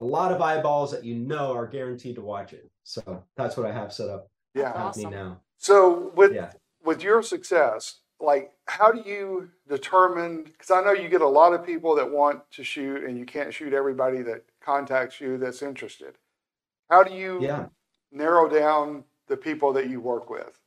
a 0.01 0.05
lot 0.05 0.33
of 0.33 0.41
eyeballs 0.41 0.91
that 0.93 1.05
you 1.05 1.15
know 1.15 1.53
are 1.53 1.67
guaranteed 1.67 2.15
to 2.17 2.23
watch 2.23 2.53
it. 2.53 2.71
So 2.85 3.25
that's 3.37 3.57
what 3.57 3.67
I 3.67 3.73
have 3.73 3.93
set 3.93 4.09
up 4.09 4.31
yeah. 4.55 4.73
That's 4.73 4.97
with 4.97 4.97
me 4.97 5.05
Awesome. 5.07 5.11
now. 5.11 5.41
So 5.59 6.13
with 6.15 6.33
Yeah. 6.33 6.53
with 6.83 7.03
your 7.03 7.23
success, 7.23 8.01
like 8.21 8.53
how 8.67 8.93
do 8.93 9.03
you 9.09 9.51
determine? 9.69 10.45
Because 10.45 10.71
I 10.71 10.83
know 10.83 10.93
you 10.93 11.09
get 11.09 11.23
a 11.23 11.29
lot 11.29 11.53
of 11.53 11.65
people 11.65 11.95
that 11.97 12.11
want 12.11 12.49
to 12.53 12.65
shoot, 12.65 13.05
and 13.05 13.19
you 13.19 13.25
can't 13.27 13.53
shoot 13.53 13.73
everybody 13.73 14.23
that 14.23 14.45
contacts 14.61 15.21
you 15.21 15.39
that's 15.39 15.63
interested. 15.63 16.19
How 16.91 17.03
do 17.03 17.15
you 17.15 17.41
Yeah. 17.43 17.69
narrow 18.13 18.49
down 18.49 19.05
the 19.27 19.37
people 19.37 19.73
that 19.73 19.89
you 19.89 20.01
work 20.01 20.31
with? 20.31 20.61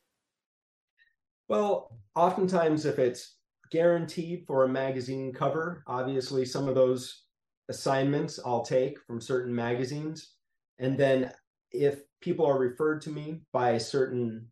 Well, 1.48 1.92
oftentimes 2.16 2.86
if 2.86 3.00
it's 3.00 3.37
guaranteed 3.72 4.46
for 4.48 4.64
a 4.64 4.70
magazine 4.70 5.34
cover, 5.34 5.84
obviously 5.88 6.46
some 6.46 6.68
of 6.68 6.76
those 6.76 7.24
assignments 7.70 8.40
I'll 8.46 8.64
take 8.64 9.00
from 9.06 9.22
certain 9.22 9.54
magazines. 9.54 10.34
And 10.80 10.98
then 10.98 11.32
if 11.72 12.00
people 12.22 12.46
are 12.46 12.58
referred 12.58 13.02
to 13.02 13.10
me 13.10 13.42
by 13.52 13.78
certain 13.78 14.48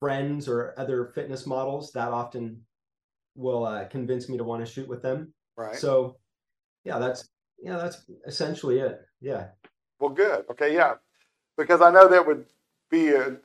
friends 0.00 0.48
or 0.48 0.74
other 0.76 1.12
fitness 1.14 1.46
models, 1.46 1.92
that 1.92 2.08
often 2.08 2.62
will 3.34 3.64
uh, 3.64 3.84
convince 3.86 4.28
me 4.28 4.36
to 4.36 4.44
want 4.44 4.64
to 4.64 4.70
shoot 4.70 4.88
with 4.88 5.02
them. 5.02 5.32
Right. 5.56 5.76
So, 5.76 6.16
yeah, 6.84 6.98
that's 6.98 7.28
yeah, 7.62 7.76
that's 7.76 8.04
essentially 8.26 8.80
it. 8.80 9.00
Yeah. 9.20 9.48
Well, 10.00 10.10
good. 10.10 10.44
Okay, 10.50 10.74
yeah, 10.74 10.94
because 11.56 11.80
I 11.80 11.90
know 11.90 12.08
that 12.08 12.26
would 12.26 12.46
be 12.90 13.10
a. 13.10 13.36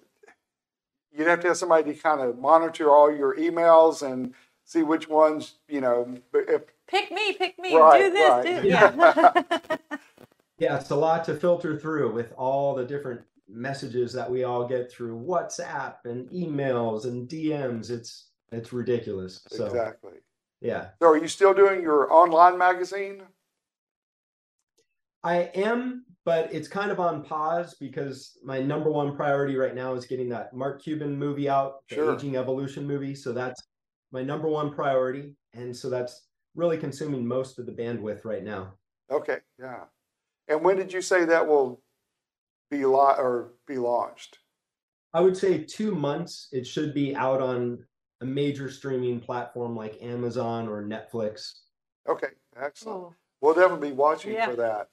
You'd 1.12 1.28
have 1.28 1.40
to 1.42 1.50
have 1.50 1.58
somebody 1.58 1.94
to 1.94 2.00
kind 2.00 2.22
of 2.22 2.38
monitor 2.38 2.90
all 2.90 3.16
your 3.16 3.36
emails 3.38 4.02
and 4.02 4.34
see 4.68 4.84
which 4.84 5.08
ones 5.10 5.56
you 5.68 5.82
know. 5.82 6.16
If 6.34 6.62
Pick 6.88 7.12
me, 7.12 7.34
pick 7.34 7.58
me, 7.60 7.76
Right, 7.76 8.00
do 8.04 8.12
this, 8.12 8.30
right. 8.30 8.62
do 8.62 8.68
yeah. 8.68 9.78
Yeah, 10.60 10.80
it's 10.80 10.90
a 10.90 10.96
lot 10.96 11.24
to 11.26 11.36
filter 11.36 11.78
through 11.78 12.14
with 12.14 12.34
all 12.36 12.74
the 12.74 12.84
different 12.84 13.22
messages 13.48 14.12
that 14.14 14.30
we 14.30 14.44
all 14.44 14.68
get 14.68 14.92
through 14.92 15.20
WhatsApp 15.24 15.98
and 16.06 16.28
emails 16.32 17.06
and 17.06 17.30
DMs. 17.30 17.92
It's 17.92 18.30
it's 18.52 18.74
ridiculous. 18.74 19.42
So 19.50 19.66
exactly. 19.68 20.14
yeah. 20.62 20.88
So, 21.00 21.10
are 21.10 21.18
you 21.18 21.28
still 21.28 21.54
doing 21.54 21.82
your 21.84 22.12
online 22.12 22.58
magazine? 22.58 23.22
I 25.24 25.52
am, 25.54 26.06
but 26.26 26.52
it's 26.52 26.68
kind 26.68 26.90
of 26.90 27.00
on 27.00 27.24
pause 27.24 27.76
because 27.80 28.38
my 28.44 28.60
number 28.60 28.90
one 28.90 29.16
priority 29.16 29.58
right 29.58 29.76
now 29.76 29.94
is 29.94 30.06
getting 30.06 30.30
that 30.30 30.54
Mark 30.56 30.82
Cuban 30.82 31.16
movie 31.18 31.50
out, 31.50 31.88
the 31.90 31.96
Sure. 31.96 32.16
Aging 32.16 32.36
Evolution 32.36 32.88
movie. 32.88 33.14
So 33.14 33.32
that's 33.32 33.62
my 34.12 34.24
number 34.24 34.48
one 34.48 34.74
priority. 34.74 35.36
And 35.54 35.76
so 35.76 35.90
that's 35.90 36.28
really 36.56 36.78
consuming 36.78 37.26
most 37.26 37.60
of 37.60 37.66
the 37.66 37.72
bandwidth 37.72 38.26
right 38.26 38.44
now. 38.44 38.74
Okay, 39.12 39.38
yeah. 39.60 39.84
And 40.48 40.64
when 40.64 40.78
did 40.78 40.92
you 40.94 41.02
say 41.02 41.26
that 41.26 41.48
will 41.48 41.82
be 42.70 42.86
li- 42.86 43.16
or 43.18 43.52
be 43.68 43.78
launched? 43.78 44.40
I 45.14 45.22
would 45.22 45.38
say 45.38 45.64
two 45.64 45.96
months. 45.96 46.50
It 46.52 46.66
should 46.68 46.94
be 46.94 47.16
out 47.16 47.42
on 47.42 47.84
a 48.22 48.26
major 48.26 48.70
streaming 48.70 49.20
platform 49.20 49.76
like 49.76 50.02
Amazon 50.02 50.68
or 50.68 50.84
Netflix. 50.84 51.54
Okay, 52.08 52.28
excellent. 52.60 52.98
Ooh. 53.04 53.16
We'll 53.42 53.54
definitely 53.54 53.90
be 53.90 53.96
watching 53.96 54.34
Yeah. 54.34 54.48
for 54.48 54.56
that. 54.58 54.90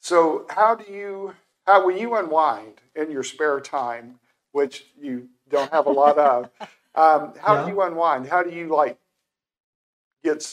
So, 0.00 0.46
how 0.50 0.74
do 0.74 0.92
you, 0.92 1.34
how 1.66 1.86
when 1.86 1.96
you 1.96 2.14
unwind 2.16 2.80
in 2.94 3.10
your 3.10 3.22
spare 3.22 3.60
time, 3.60 4.18
which 4.52 4.86
you 5.00 5.28
don't 5.48 5.72
have 5.72 5.86
a 5.86 5.90
lot 5.90 6.18
of, 6.18 6.50
um, 6.94 7.34
how 7.40 7.56
Yeah. 7.56 7.64
do 7.64 7.66
you 7.66 7.80
unwind? 7.82 8.26
How 8.28 8.42
do 8.42 8.50
you 8.50 8.68
like 8.68 9.00
get 10.24 10.44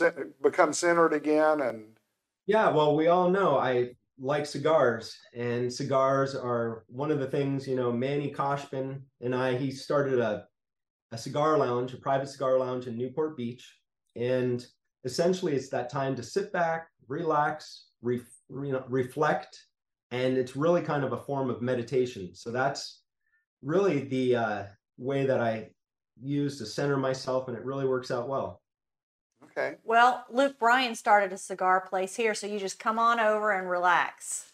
become 0.42 0.72
centered 0.74 1.14
again? 1.14 1.62
And 1.62 1.98
Yeah, 2.46 2.70
well, 2.70 2.96
we 2.96 3.08
all 3.08 3.30
know 3.30 3.58
I 3.58 3.96
like 4.20 4.46
cigars, 4.46 5.18
and 5.34 5.72
cigars 5.72 6.36
are 6.36 6.84
one 6.88 7.12
of 7.12 7.20
the 7.20 7.30
things, 7.30 7.68
you 7.68 7.76
know, 7.76 7.92
Manny 7.92 8.32
Koshman 8.32 9.04
and 9.22 9.34
I, 9.34 9.58
he 9.58 9.72
started 9.72 10.20
a, 10.20 10.48
a 11.12 11.18
cigar 11.18 11.58
lounge, 11.58 11.94
a 11.94 11.98
private 11.98 12.30
cigar 12.30 12.60
lounge 12.60 12.88
in 12.88 12.98
Newport 12.98 13.38
Beach. 13.38 13.80
And 14.16 14.66
essentially, 15.06 15.56
it's 15.56 15.70
that 15.72 15.90
time 15.92 16.16
to 16.18 16.24
sit 16.24 16.54
back, 16.54 16.90
relax, 17.08 17.90
re, 18.02 18.22
you 18.50 18.74
know, 18.74 18.86
reflect, 18.90 19.68
and 20.12 20.38
it's 20.38 20.56
really 20.58 20.82
kind 20.82 21.04
of 21.04 21.14
a 21.14 21.24
form 21.24 21.50
of 21.50 21.62
meditation. 21.62 22.36
So 22.36 22.52
that's 22.52 23.04
really 23.62 24.02
the 24.02 24.36
uh, 24.36 24.68
way 24.98 25.26
that 25.26 25.40
I 25.42 25.72
use 26.22 26.58
to 26.60 26.66
center 26.66 26.98
myself, 26.98 27.48
and 27.48 27.58
it 27.58 27.64
really 27.66 27.86
works 27.88 28.12
out 28.12 28.28
well. 28.28 28.62
okay, 29.46 29.78
Well, 29.84 30.26
Luke 30.30 30.58
Bryan 30.60 30.96
started 30.96 31.34
a 31.34 31.38
cigar 31.38 31.82
place 31.82 32.16
here, 32.16 32.34
so 32.34 32.48
you 32.48 32.58
just 32.60 32.80
come 32.80 32.98
on 33.00 33.20
over 33.20 33.52
and 33.52 33.70
relax. 33.70 34.54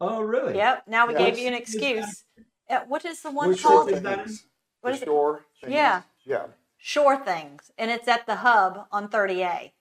Oh, 0.00 0.20
really? 0.22 0.54
Yep. 0.56 0.84
Now 0.86 1.06
we 1.06 1.12
Yeah. 1.14 1.18
gave 1.18 1.38
you 1.38 1.48
an 1.48 1.52
What's- 1.54 1.72
that- 1.72 1.78
excuse. 1.82 2.24
Uh, 2.70 2.80
what 2.86 3.04
is 3.04 3.20
the 3.22 3.30
one 3.30 3.50
Which 3.50 3.62
called? 3.62 3.90
is 3.90 4.00
that? 4.02 4.24
things. 4.24 4.46
What 4.80 4.90
The 4.90 4.96
is 4.96 5.02
it? 5.02 5.06
shore 5.06 5.44
things. 5.60 5.72
Yeah. 5.72 6.02
Yeah. 6.24 6.46
Sure 6.78 7.16
Things, 7.24 7.70
and 7.78 7.90
it's 7.90 8.08
at 8.08 8.26
the 8.26 8.36
Hub 8.36 8.86
on 8.92 9.08
30A. 9.08 9.74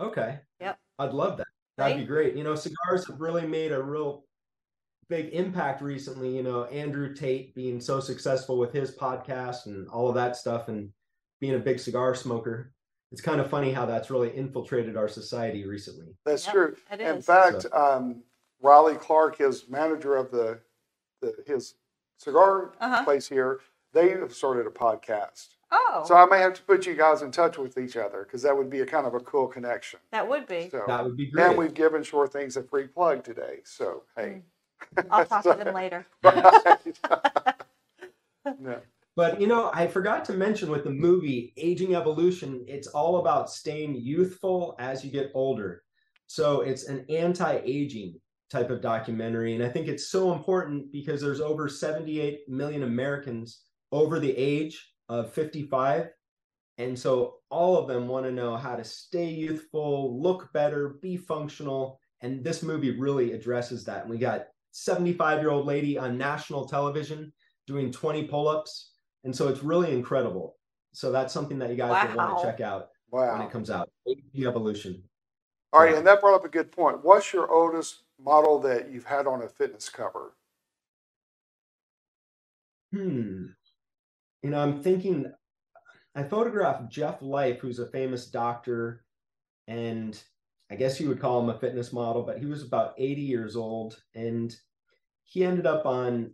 Okay. 0.00 0.40
Yep. 0.60 0.78
I'd 0.98 1.12
love 1.12 1.36
that. 1.38 1.46
That'd 1.76 1.96
Right? 1.96 2.00
be 2.00 2.06
great. 2.06 2.34
You 2.36 2.44
know, 2.44 2.54
cigars 2.54 3.06
have 3.08 3.20
really 3.20 3.46
made 3.46 3.72
a 3.72 3.82
real 3.82 4.24
big 5.10 5.28
impact 5.34 5.82
recently. 5.82 6.34
You 6.34 6.42
know, 6.42 6.64
Andrew 6.64 7.12
Tate 7.14 7.54
being 7.54 7.80
so 7.80 8.00
successful 8.00 8.56
with 8.56 8.72
his 8.72 8.96
podcast 8.96 9.66
and 9.66 9.86
all 9.88 10.08
of 10.08 10.14
that 10.14 10.36
stuff 10.36 10.68
and 10.68 10.88
being 11.40 11.56
a 11.56 11.58
big 11.58 11.78
cigar 11.80 12.14
smoker. 12.14 12.72
It's 13.12 13.20
kind 13.20 13.40
of 13.40 13.50
funny 13.50 13.72
how 13.72 13.84
that's 13.86 14.08
really 14.08 14.34
infiltrated 14.34 14.96
our 14.96 15.08
society 15.08 15.66
recently. 15.66 16.14
That's 16.24 16.46
Yep, 16.46 16.54
true. 16.54 16.76
It 16.92 17.00
In 17.00 17.16
is. 17.16 17.26
fact, 17.26 17.66
um, 17.72 18.22
Riley 18.62 18.94
Clark, 18.94 19.36
his 19.36 19.68
manager 19.68 20.16
of 20.16 20.30
the, 20.30 20.60
the 21.20 21.34
his 21.46 21.74
cigar 22.18 22.72
Uh-huh. 22.80 23.02
place 23.04 23.28
here, 23.28 23.60
they 23.92 24.10
have 24.10 24.32
started 24.32 24.66
a 24.66 24.70
podcast. 24.70 25.48
oh, 25.72 26.04
So 26.06 26.14
I 26.14 26.24
may 26.26 26.38
have 26.38 26.54
to 26.54 26.62
put 26.62 26.86
you 26.86 26.94
guys 26.94 27.22
in 27.22 27.32
touch 27.32 27.58
with 27.58 27.78
each 27.78 27.96
other 27.96 28.22
because 28.22 28.42
that 28.42 28.56
would 28.56 28.70
be 28.70 28.80
a 28.80 28.86
kind 28.86 29.06
of 29.06 29.14
a 29.14 29.20
cool 29.20 29.48
connection. 29.48 29.98
that 30.12 30.28
would 30.28 30.46
be. 30.46 30.68
So 30.70 30.84
That 30.86 31.02
would 31.04 31.16
be 31.16 31.26
great. 31.32 31.46
and 31.46 31.58
we've 31.58 31.74
given 31.74 32.04
Shore 32.04 32.28
Things 32.28 32.56
a 32.56 32.62
free 32.62 32.86
plug 32.86 33.24
today. 33.24 33.60
So 33.64 34.04
hey, 34.16 34.42
I'll 35.10 35.26
talk 35.26 35.42
to 35.44 35.54
them 35.54 35.74
later. 35.74 36.06
no. 38.58 38.80
But 39.16 39.40
you 39.40 39.46
know, 39.46 39.70
I 39.74 39.86
forgot 39.86 40.24
to 40.26 40.32
mention 40.32 40.70
with 40.70 40.84
the 40.84 40.90
movie 40.90 41.52
Aging 41.56 41.94
Evolution, 41.94 42.64
it's 42.68 42.88
all 42.88 43.18
about 43.18 43.50
staying 43.50 43.96
youthful 43.96 44.76
as 44.78 45.04
you 45.04 45.10
get 45.10 45.30
older. 45.34 45.82
So 46.26 46.60
it's 46.60 46.84
an 46.84 47.04
anti-aging 47.08 48.20
type 48.50 48.70
of 48.70 48.80
documentary. 48.80 49.54
And 49.54 49.64
I 49.64 49.68
think 49.68 49.88
it's 49.88 50.08
so 50.08 50.32
important 50.32 50.92
because 50.92 51.20
there's 51.20 51.40
over 51.40 51.68
78 51.68 52.48
million 52.48 52.82
Americans 52.82 53.62
over 53.92 54.18
the 54.18 54.36
age 54.36 54.92
of 55.08 55.32
55. 55.32 56.10
And 56.78 56.98
so 56.98 57.36
all 57.50 57.76
of 57.76 57.88
them 57.88 58.08
want 58.08 58.26
to 58.26 58.32
know 58.32 58.56
how 58.56 58.76
to 58.76 58.84
stay 58.84 59.28
youthful, 59.28 60.20
look 60.20 60.52
better, 60.52 60.96
be 61.02 61.16
functional. 61.16 62.00
And 62.22 62.44
this 62.44 62.62
movie 62.62 62.98
really 62.98 63.32
addresses 63.32 63.84
that. 63.84 64.02
And 64.02 64.10
we 64.10 64.18
got 64.18 64.46
75 64.72 65.40
year 65.40 65.50
old 65.50 65.66
lady 65.66 65.98
on 65.98 66.16
national 66.16 66.66
television 66.66 67.32
doing 67.66 67.92
20 67.92 68.24
pull 68.24 68.48
ups. 68.48 68.92
And 69.24 69.34
so 69.34 69.48
it's 69.48 69.62
really 69.62 69.92
incredible. 69.92 70.56
So 70.92 71.12
that's 71.12 71.32
something 71.32 71.58
that 71.58 71.70
you 71.70 71.76
guys 71.76 71.90
wow. 71.90 72.08
will 72.08 72.16
want 72.16 72.38
to 72.38 72.44
check 72.44 72.60
out 72.60 72.88
wow. 73.10 73.32
when 73.32 73.46
it 73.46 73.50
comes 73.50 73.70
out. 73.70 73.90
The 74.06 74.46
evolution. 74.46 75.02
All 75.72 75.80
right, 75.80 75.92
yeah. 75.92 75.98
and 75.98 76.06
that 76.06 76.20
brought 76.20 76.34
up 76.34 76.44
a 76.44 76.48
good 76.48 76.72
point. 76.72 77.04
What's 77.04 77.32
your 77.32 77.48
oldest 77.50 78.02
model 78.18 78.58
that 78.60 78.90
you've 78.90 79.04
had 79.04 79.26
on 79.28 79.42
a 79.42 79.48
fitness 79.48 79.88
cover? 79.88 80.34
Hmm. 82.92 83.46
You 84.42 84.50
know, 84.50 84.60
I'm 84.60 84.82
thinking 84.82 85.32
I 86.16 86.24
photographed 86.24 86.90
Jeff 86.90 87.22
Life, 87.22 87.60
who's 87.60 87.78
a 87.78 87.86
famous 87.86 88.26
doctor, 88.26 89.04
and 89.68 90.20
I 90.70 90.76
guess 90.76 91.00
you 91.00 91.08
would 91.08 91.20
call 91.20 91.40
him 91.40 91.48
a 91.48 91.58
fitness 91.58 91.92
model, 91.92 92.22
but 92.22 92.38
he 92.38 92.46
was 92.46 92.62
about 92.62 92.94
80 92.96 93.20
years 93.22 93.56
old. 93.56 94.00
And 94.14 94.54
he 95.24 95.44
ended 95.44 95.66
up 95.66 95.84
on 95.86 96.30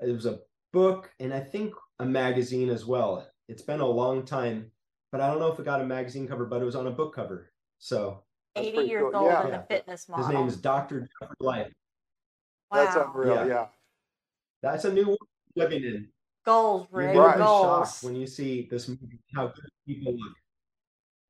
it 0.00 0.12
was 0.12 0.26
a 0.26 0.40
book 0.72 1.10
and 1.20 1.32
I 1.32 1.40
think 1.40 1.74
a 1.98 2.04
magazine 2.04 2.68
as 2.68 2.84
well. 2.84 3.26
It's 3.48 3.62
been 3.62 3.80
a 3.80 3.86
long 3.86 4.24
time, 4.24 4.70
but 5.10 5.20
I 5.20 5.28
don't 5.28 5.38
know 5.38 5.52
if 5.52 5.58
it 5.58 5.64
got 5.64 5.80
a 5.80 5.86
magazine 5.86 6.26
cover, 6.26 6.44
but 6.44 6.62
it 6.62 6.64
was 6.64 6.76
on 6.76 6.86
a 6.86 6.90
book 6.90 7.14
cover. 7.14 7.52
So 7.78 8.22
80 8.56 8.78
years 8.82 9.02
cool. 9.12 9.22
old 9.22 9.32
yeah. 9.32 9.46
and 9.46 9.54
a 9.54 9.66
fitness 9.68 10.08
model. 10.08 10.24
His 10.24 10.34
name 10.34 10.48
is 10.48 10.56
Dr. 10.56 11.08
Jeffrey 11.20 11.36
Life. 11.40 11.72
Wow. 12.70 12.84
That's 12.84 12.96
unreal. 12.96 13.34
Yeah. 13.34 13.46
yeah. 13.46 13.66
That's 14.62 14.84
a 14.84 14.92
new 14.92 15.06
world 15.06 15.18
living 15.56 15.82
in. 15.82 16.08
Goals, 16.44 16.86
Ray. 16.90 17.14
You're 17.14 17.24
right. 17.24 17.38
Goals. 17.38 18.02
when 18.02 18.16
you 18.16 18.26
see 18.26 18.66
this 18.70 18.88
movie, 18.88 19.20
how 19.34 19.48
good 19.48 19.70
people 19.86 20.12
look. 20.12 20.36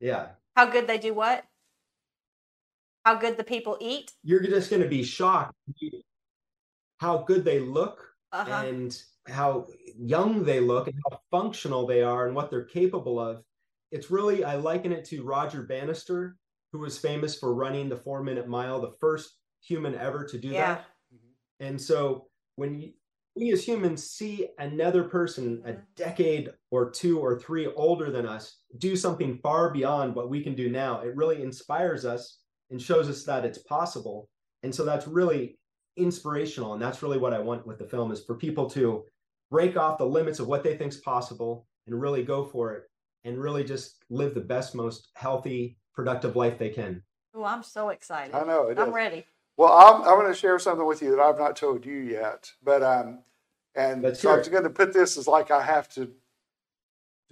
Yeah. 0.00 0.28
How 0.56 0.66
good 0.66 0.86
they 0.86 0.98
do 0.98 1.14
what? 1.14 1.44
How 3.04 3.16
good 3.16 3.36
the 3.36 3.44
people 3.44 3.76
eat? 3.80 4.12
You're 4.22 4.42
just 4.42 4.70
going 4.70 4.82
to 4.82 4.88
be 4.88 5.02
shocked 5.02 5.54
how 6.98 7.18
good 7.18 7.44
they 7.44 7.58
look 7.58 8.06
uh-huh. 8.30 8.64
and 8.64 9.02
how 9.26 9.66
young 9.98 10.44
they 10.44 10.60
look 10.60 10.86
and 10.86 10.96
how 11.10 11.18
functional 11.32 11.84
they 11.84 12.02
are 12.02 12.26
and 12.26 12.36
what 12.36 12.48
they're 12.48 12.64
capable 12.64 13.18
of. 13.18 13.42
It's 13.90 14.10
really, 14.10 14.44
I 14.44 14.54
liken 14.54 14.92
it 14.92 15.04
to 15.06 15.24
Roger 15.24 15.62
Bannister 15.62 16.36
who 16.72 16.78
was 16.78 16.98
famous 16.98 17.38
for 17.38 17.54
running 17.54 17.88
the 17.88 17.96
four 17.96 18.22
minute 18.22 18.48
mile, 18.48 18.80
the 18.80 18.94
first 18.98 19.36
human 19.60 19.94
ever 19.94 20.24
to 20.24 20.38
do 20.38 20.48
yeah. 20.48 20.74
that. 20.74 20.84
Mm-hmm. 21.14 21.66
And 21.66 21.80
so 21.80 22.28
when 22.56 22.80
you, 22.80 22.92
we 23.36 23.50
as 23.50 23.66
humans 23.66 24.10
see 24.10 24.48
another 24.58 25.04
person 25.04 25.62
a 25.64 25.72
mm-hmm. 25.72 25.80
decade 25.96 26.50
or 26.70 26.90
two 26.90 27.18
or 27.18 27.38
three 27.38 27.66
older 27.66 28.10
than 28.10 28.26
us 28.26 28.58
do 28.78 28.96
something 28.96 29.38
far 29.42 29.70
beyond 29.70 30.14
what 30.14 30.30
we 30.30 30.42
can 30.42 30.54
do 30.54 30.70
now, 30.70 31.00
it 31.00 31.16
really 31.16 31.42
inspires 31.42 32.04
us 32.04 32.38
and 32.72 32.82
shows 32.82 33.08
us 33.08 33.22
that 33.24 33.44
it's 33.44 33.58
possible. 33.58 34.28
And 34.64 34.74
so 34.74 34.84
that's 34.84 35.06
really 35.06 35.58
inspirational. 35.96 36.72
And 36.72 36.82
that's 36.82 37.02
really 37.02 37.18
what 37.18 37.34
I 37.34 37.38
want 37.38 37.66
with 37.66 37.78
the 37.78 37.84
film 37.84 38.10
is 38.10 38.24
for 38.24 38.34
people 38.34 38.68
to 38.70 39.04
break 39.50 39.76
off 39.76 39.98
the 39.98 40.06
limits 40.06 40.40
of 40.40 40.48
what 40.48 40.64
they 40.64 40.76
think 40.76 40.92
is 40.92 40.98
possible 40.98 41.66
and 41.86 42.00
really 42.00 42.24
go 42.24 42.44
for 42.44 42.72
it 42.72 42.84
and 43.24 43.38
really 43.38 43.62
just 43.62 44.02
live 44.10 44.34
the 44.34 44.40
best, 44.40 44.74
most 44.74 45.10
healthy, 45.14 45.76
productive 45.94 46.34
life 46.34 46.58
they 46.58 46.70
can. 46.70 47.02
Oh, 47.34 47.44
I'm 47.44 47.62
so 47.62 47.90
excited. 47.90 48.34
I 48.34 48.44
know. 48.44 48.74
I'm 48.76 48.88
is. 48.88 48.94
ready. 48.94 49.26
Well, 49.56 49.72
I'm, 49.72 50.02
I'm 50.02 50.18
going 50.18 50.32
to 50.32 50.38
share 50.38 50.58
something 50.58 50.86
with 50.86 51.02
you 51.02 51.10
that 51.10 51.20
I've 51.20 51.38
not 51.38 51.56
told 51.56 51.84
you 51.84 51.98
yet. 51.98 52.50
But, 52.62 52.82
um, 52.82 53.20
and 53.74 54.02
Let's 54.02 54.20
so 54.20 54.34
I'm 54.34 54.50
going 54.50 54.64
to 54.64 54.70
put 54.70 54.92
this 54.92 55.16
as 55.16 55.28
like 55.28 55.50
I 55.50 55.62
have 55.62 55.88
to 55.90 56.10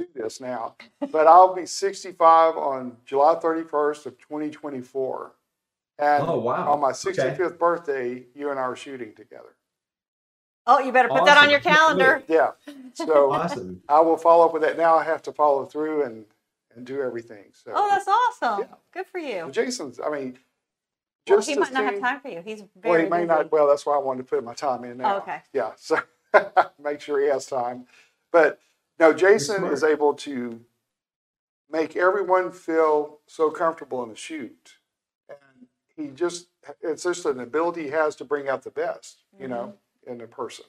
do 0.04 0.08
this 0.14 0.40
now. 0.40 0.74
but 1.10 1.26
I'll 1.26 1.54
be 1.54 1.66
65 1.66 2.56
on 2.56 2.96
July 3.04 3.34
31st 3.36 4.06
of 4.06 4.18
2024. 4.18 5.32
And 5.98 6.24
oh, 6.26 6.38
wow. 6.38 6.72
on 6.72 6.80
my 6.80 6.92
65th 6.92 7.40
okay. 7.40 7.56
birthday, 7.56 8.24
you 8.34 8.50
and 8.50 8.58
I 8.58 8.62
are 8.62 8.76
shooting 8.76 9.12
together. 9.14 9.54
Oh, 10.66 10.78
you 10.78 10.92
better 10.92 11.08
put 11.08 11.22
awesome. 11.22 11.26
that 11.26 11.38
on 11.38 11.50
your 11.50 11.60
calendar. 11.72 12.22
Yeah. 12.28 12.52
So 12.94 13.32
awesome. 13.32 13.82
I 13.88 14.00
will 14.00 14.16
follow 14.16 14.46
up 14.46 14.52
with 14.52 14.62
that. 14.62 14.78
Now 14.78 14.94
I 14.94 15.04
have 15.04 15.22
to 15.22 15.32
follow 15.32 15.64
through 15.64 16.04
and 16.04 16.24
and 16.76 16.86
do 16.86 17.02
everything. 17.02 17.46
So 17.52 17.72
oh, 17.74 17.88
that's 17.88 18.06
awesome. 18.06 18.60
Yeah. 18.60 18.76
Good 18.92 19.06
for 19.06 19.18
you. 19.18 19.36
Well, 19.36 19.50
Jason's. 19.50 19.98
I 19.98 20.10
mean, 20.10 20.38
well, 21.28 21.40
he 21.40 21.56
might 21.56 21.72
not 21.72 21.84
have 21.84 22.00
time 22.00 22.20
for 22.20 22.28
you. 22.28 22.42
He's 22.44 22.62
very. 22.80 22.92
Well, 22.92 23.02
he 23.02 23.08
may 23.08 23.16
busy. 23.18 23.26
not. 23.26 23.52
Well, 23.52 23.66
that's 23.66 23.84
why 23.84 23.96
I 23.96 23.98
wanted 23.98 24.18
to 24.18 24.24
put 24.24 24.44
my 24.44 24.54
time 24.54 24.84
in 24.84 24.98
now. 24.98 25.16
Oh, 25.16 25.18
okay. 25.18 25.42
Yeah. 25.52 25.72
So 25.76 25.98
make 26.82 27.00
sure 27.00 27.20
he 27.20 27.28
has 27.28 27.46
time. 27.46 27.86
But 28.32 28.60
no, 29.00 29.14
Jason 29.14 29.64
is 29.64 29.82
able 29.82 30.12
to 30.14 30.60
make 31.70 31.96
everyone 31.96 32.52
feel 32.52 33.20
so 33.26 33.50
comfortable 33.50 34.02
in 34.02 34.10
the 34.10 34.16
shoot, 34.16 34.74
and 35.28 35.66
he 35.96 36.08
just 36.08 36.48
it's 36.82 37.04
just 37.04 37.24
an 37.24 37.40
ability 37.40 37.84
he 37.84 37.88
has 37.88 38.14
to 38.16 38.24
bring 38.24 38.48
out 38.48 38.62
the 38.62 38.70
best, 38.70 39.24
you 39.32 39.46
mm-hmm. 39.46 39.54
know, 39.54 39.74
in 40.06 40.20
a 40.20 40.26
person. 40.26 40.66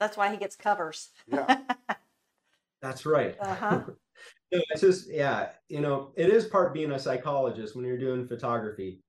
That's 0.00 0.16
why 0.16 0.30
he 0.30 0.38
gets 0.38 0.56
covers. 0.56 1.10
Yeah. 1.26 1.58
That's 2.82 3.04
right. 3.04 3.36
Uh-huh. 3.40 3.82
it's 4.50 4.80
just 4.80 5.10
yeah 5.10 5.48
you 5.68 5.80
know 5.80 6.12
it 6.16 6.30
is 6.30 6.44
part 6.46 6.72
being 6.72 6.92
a 6.92 6.98
psychologist 6.98 7.74
when 7.74 7.84
you're 7.84 7.98
doing 7.98 8.26
photography 8.26 9.00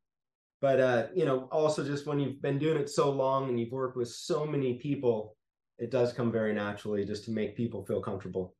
but 0.62 0.80
uh 0.80 1.06
you 1.14 1.26
know 1.26 1.48
also 1.52 1.84
just 1.84 2.08
when 2.08 2.20
you've 2.20 2.42
been 2.42 2.58
doing 2.58 2.78
it 2.78 2.90
so 2.90 3.12
long 3.12 3.48
and 3.48 3.60
you've 3.60 3.72
worked 3.72 3.96
with 3.96 4.10
so 4.10 4.46
many 4.46 4.74
people 4.74 5.36
it 5.78 5.92
does 5.92 6.12
come 6.12 6.32
very 6.32 6.54
naturally 6.54 7.06
just 7.06 7.24
to 7.24 7.32
make 7.32 7.56
people 7.56 7.86
feel 7.86 8.02
comfortable 8.02 8.56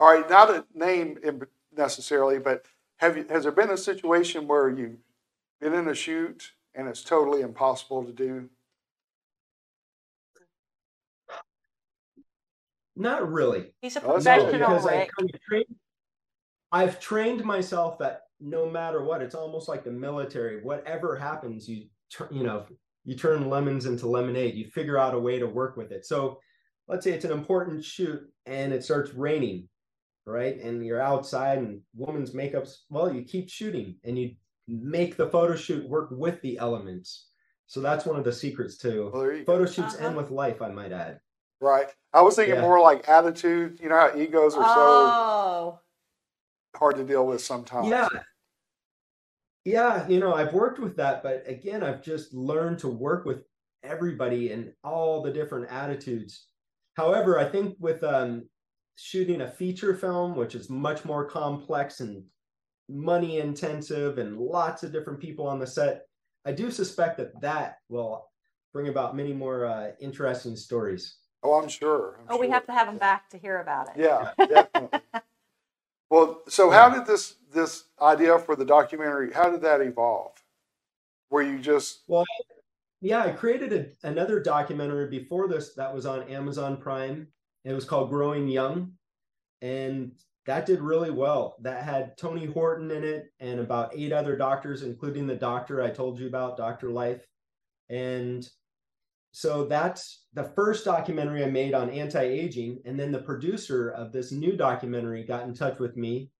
all 0.00 0.12
right 0.12 0.28
not 0.28 0.50
a 0.50 0.64
name 0.74 1.18
necessarily 1.76 2.38
but 2.38 2.66
have 2.98 3.16
you 3.16 3.26
has 3.28 3.44
there 3.44 3.52
been 3.52 3.70
a 3.70 3.76
situation 3.76 4.46
where 4.46 4.68
you've 4.68 4.98
been 5.60 5.74
in 5.74 5.88
a 5.88 5.94
shoot 5.94 6.52
and 6.74 6.88
it's 6.88 7.02
totally 7.02 7.40
impossible 7.40 8.04
to 8.04 8.12
do 8.12 8.48
not 12.96 13.30
really 13.30 13.72
he's 13.80 13.96
a 13.96 14.00
professional 14.00 14.52
because 14.52 14.86
I 14.86 15.08
kind 15.18 15.30
of 15.32 15.40
trained, 15.40 15.66
I've 16.72 16.98
trained 16.98 17.44
myself 17.44 17.98
that 17.98 18.22
no 18.40 18.68
matter 18.68 19.04
what, 19.04 19.22
it's 19.22 19.34
almost 19.34 19.68
like 19.68 19.84
the 19.84 19.90
military. 19.90 20.62
Whatever 20.62 21.16
happens, 21.16 21.68
you 21.68 21.86
you 22.30 22.42
know 22.42 22.66
you 23.04 23.14
turn 23.16 23.48
lemons 23.48 23.86
into 23.86 24.08
lemonade. 24.08 24.54
You 24.54 24.66
figure 24.66 24.98
out 24.98 25.14
a 25.14 25.18
way 25.18 25.38
to 25.38 25.46
work 25.46 25.76
with 25.76 25.92
it. 25.92 26.06
So 26.06 26.40
let's 26.88 27.04
say 27.04 27.12
it's 27.12 27.24
an 27.24 27.32
important 27.32 27.84
shoot 27.84 28.22
and 28.46 28.72
it 28.72 28.84
starts 28.84 29.12
raining, 29.12 29.68
right? 30.26 30.60
And 30.60 30.84
you're 30.84 31.00
outside 31.00 31.58
and 31.58 31.80
woman's 31.94 32.34
makeup's 32.34 32.84
well, 32.90 33.12
you 33.12 33.22
keep 33.22 33.48
shooting 33.48 33.96
and 34.04 34.18
you 34.18 34.32
make 34.68 35.16
the 35.16 35.28
photo 35.28 35.56
shoot 35.56 35.88
work 35.88 36.08
with 36.10 36.40
the 36.42 36.58
elements. 36.58 37.28
So 37.66 37.80
that's 37.80 38.04
one 38.04 38.18
of 38.18 38.24
the 38.24 38.32
secrets 38.32 38.76
too. 38.76 39.10
Well, 39.12 39.44
photo 39.46 39.66
shoots 39.66 39.94
uh-huh. 39.94 40.08
end 40.08 40.16
with 40.16 40.30
life, 40.30 40.60
I 40.60 40.68
might 40.68 40.92
add. 40.92 41.20
Right. 41.60 41.88
I 42.12 42.22
was 42.22 42.36
thinking 42.36 42.56
yeah. 42.56 42.60
more 42.60 42.80
like 42.80 43.08
attitude. 43.08 43.78
You 43.80 43.88
know 43.88 43.96
how 43.96 44.16
egos 44.16 44.54
are 44.54 44.64
oh. 44.64 45.78
so 46.74 46.78
hard 46.78 46.96
to 46.96 47.04
deal 47.04 47.26
with 47.26 47.40
sometimes. 47.40 47.88
Yeah. 47.88 48.08
Yeah, 49.64 50.08
you 50.08 50.18
know, 50.18 50.34
I've 50.34 50.52
worked 50.52 50.80
with 50.80 50.96
that, 50.96 51.22
but 51.22 51.44
again, 51.46 51.84
I've 51.84 52.02
just 52.02 52.34
learned 52.34 52.80
to 52.80 52.88
work 52.88 53.24
with 53.24 53.44
everybody 53.84 54.50
and 54.50 54.72
all 54.82 55.22
the 55.22 55.30
different 55.30 55.70
attitudes. 55.70 56.48
However, 56.94 57.38
I 57.38 57.44
think 57.44 57.76
with 57.78 58.02
um, 58.02 58.48
shooting 59.02 59.40
a 59.40 59.50
feature 59.50 59.94
film, 59.94 60.36
which 60.36 60.54
is 60.54 60.70
much 60.70 61.04
more 61.04 61.24
complex 61.24 61.98
and 61.98 62.22
money 62.88 63.40
intensive 63.40 64.18
and 64.18 64.38
lots 64.38 64.84
of 64.84 64.92
different 64.92 65.18
people 65.18 65.46
on 65.46 65.58
the 65.58 65.66
set, 65.66 66.02
I 66.44 66.52
do 66.52 66.70
suspect 66.70 67.18
that 67.18 67.40
that 67.40 67.78
will 67.88 68.28
bring 68.72 68.88
about 68.88 69.16
many 69.16 69.32
more 69.32 69.66
uh, 69.66 69.90
interesting 70.00 70.54
stories. 70.54 71.16
Oh, 71.42 71.54
I'm 71.54 71.68
sure. 71.68 72.18
I'm 72.20 72.26
oh, 72.28 72.34
sure. 72.34 72.40
we 72.40 72.50
have 72.50 72.64
to 72.66 72.72
have 72.72 72.86
them 72.86 72.98
back 72.98 73.28
to 73.30 73.38
hear 73.38 73.60
about 73.60 73.88
it. 73.88 74.00
Yeah, 74.00 74.30
definitely. 74.38 75.00
Well, 76.12 76.42
so 76.46 76.68
how 76.68 76.90
did 76.90 77.06
this 77.06 77.36
this 77.54 77.84
idea 77.98 78.38
for 78.38 78.54
the 78.54 78.66
documentary? 78.66 79.32
How 79.32 79.48
did 79.48 79.62
that 79.62 79.80
evolve? 79.80 80.32
Were 81.30 81.40
you 81.40 81.58
just 81.58 82.02
well? 82.06 82.26
Yeah, 83.00 83.22
I 83.22 83.30
created 83.30 83.72
a, 83.72 84.06
another 84.06 84.38
documentary 84.38 85.08
before 85.08 85.48
this 85.48 85.72
that 85.72 85.94
was 85.94 86.04
on 86.04 86.24
Amazon 86.24 86.76
Prime. 86.76 87.28
It 87.64 87.72
was 87.72 87.84
called 87.84 88.10
Growing 88.10 88.48
Young, 88.48 88.92
and 89.60 90.12
that 90.46 90.66
did 90.66 90.80
really 90.80 91.10
well. 91.10 91.56
That 91.60 91.84
had 91.84 92.16
Tony 92.18 92.46
Horton 92.46 92.90
in 92.90 93.04
it 93.04 93.26
and 93.40 93.60
about 93.60 93.92
eight 93.94 94.12
other 94.12 94.36
doctors, 94.36 94.82
including 94.82 95.26
the 95.26 95.36
doctor 95.36 95.82
I 95.82 95.90
told 95.90 96.18
you 96.18 96.26
about, 96.26 96.56
Doctor 96.56 96.90
Life, 96.90 97.24
and 97.88 98.48
so 99.32 99.64
that's 99.64 100.24
the 100.34 100.44
first 100.44 100.84
documentary 100.84 101.42
I 101.42 101.48
made 101.48 101.72
on 101.72 101.88
anti-aging. 101.88 102.82
And 102.84 103.00
then 103.00 103.10
the 103.10 103.22
producer 103.22 103.88
of 103.90 104.12
this 104.12 104.30
new 104.30 104.56
documentary 104.56 105.24
got 105.24 105.44
in 105.44 105.54
touch 105.54 105.78
with 105.78 105.96
me 105.96 106.30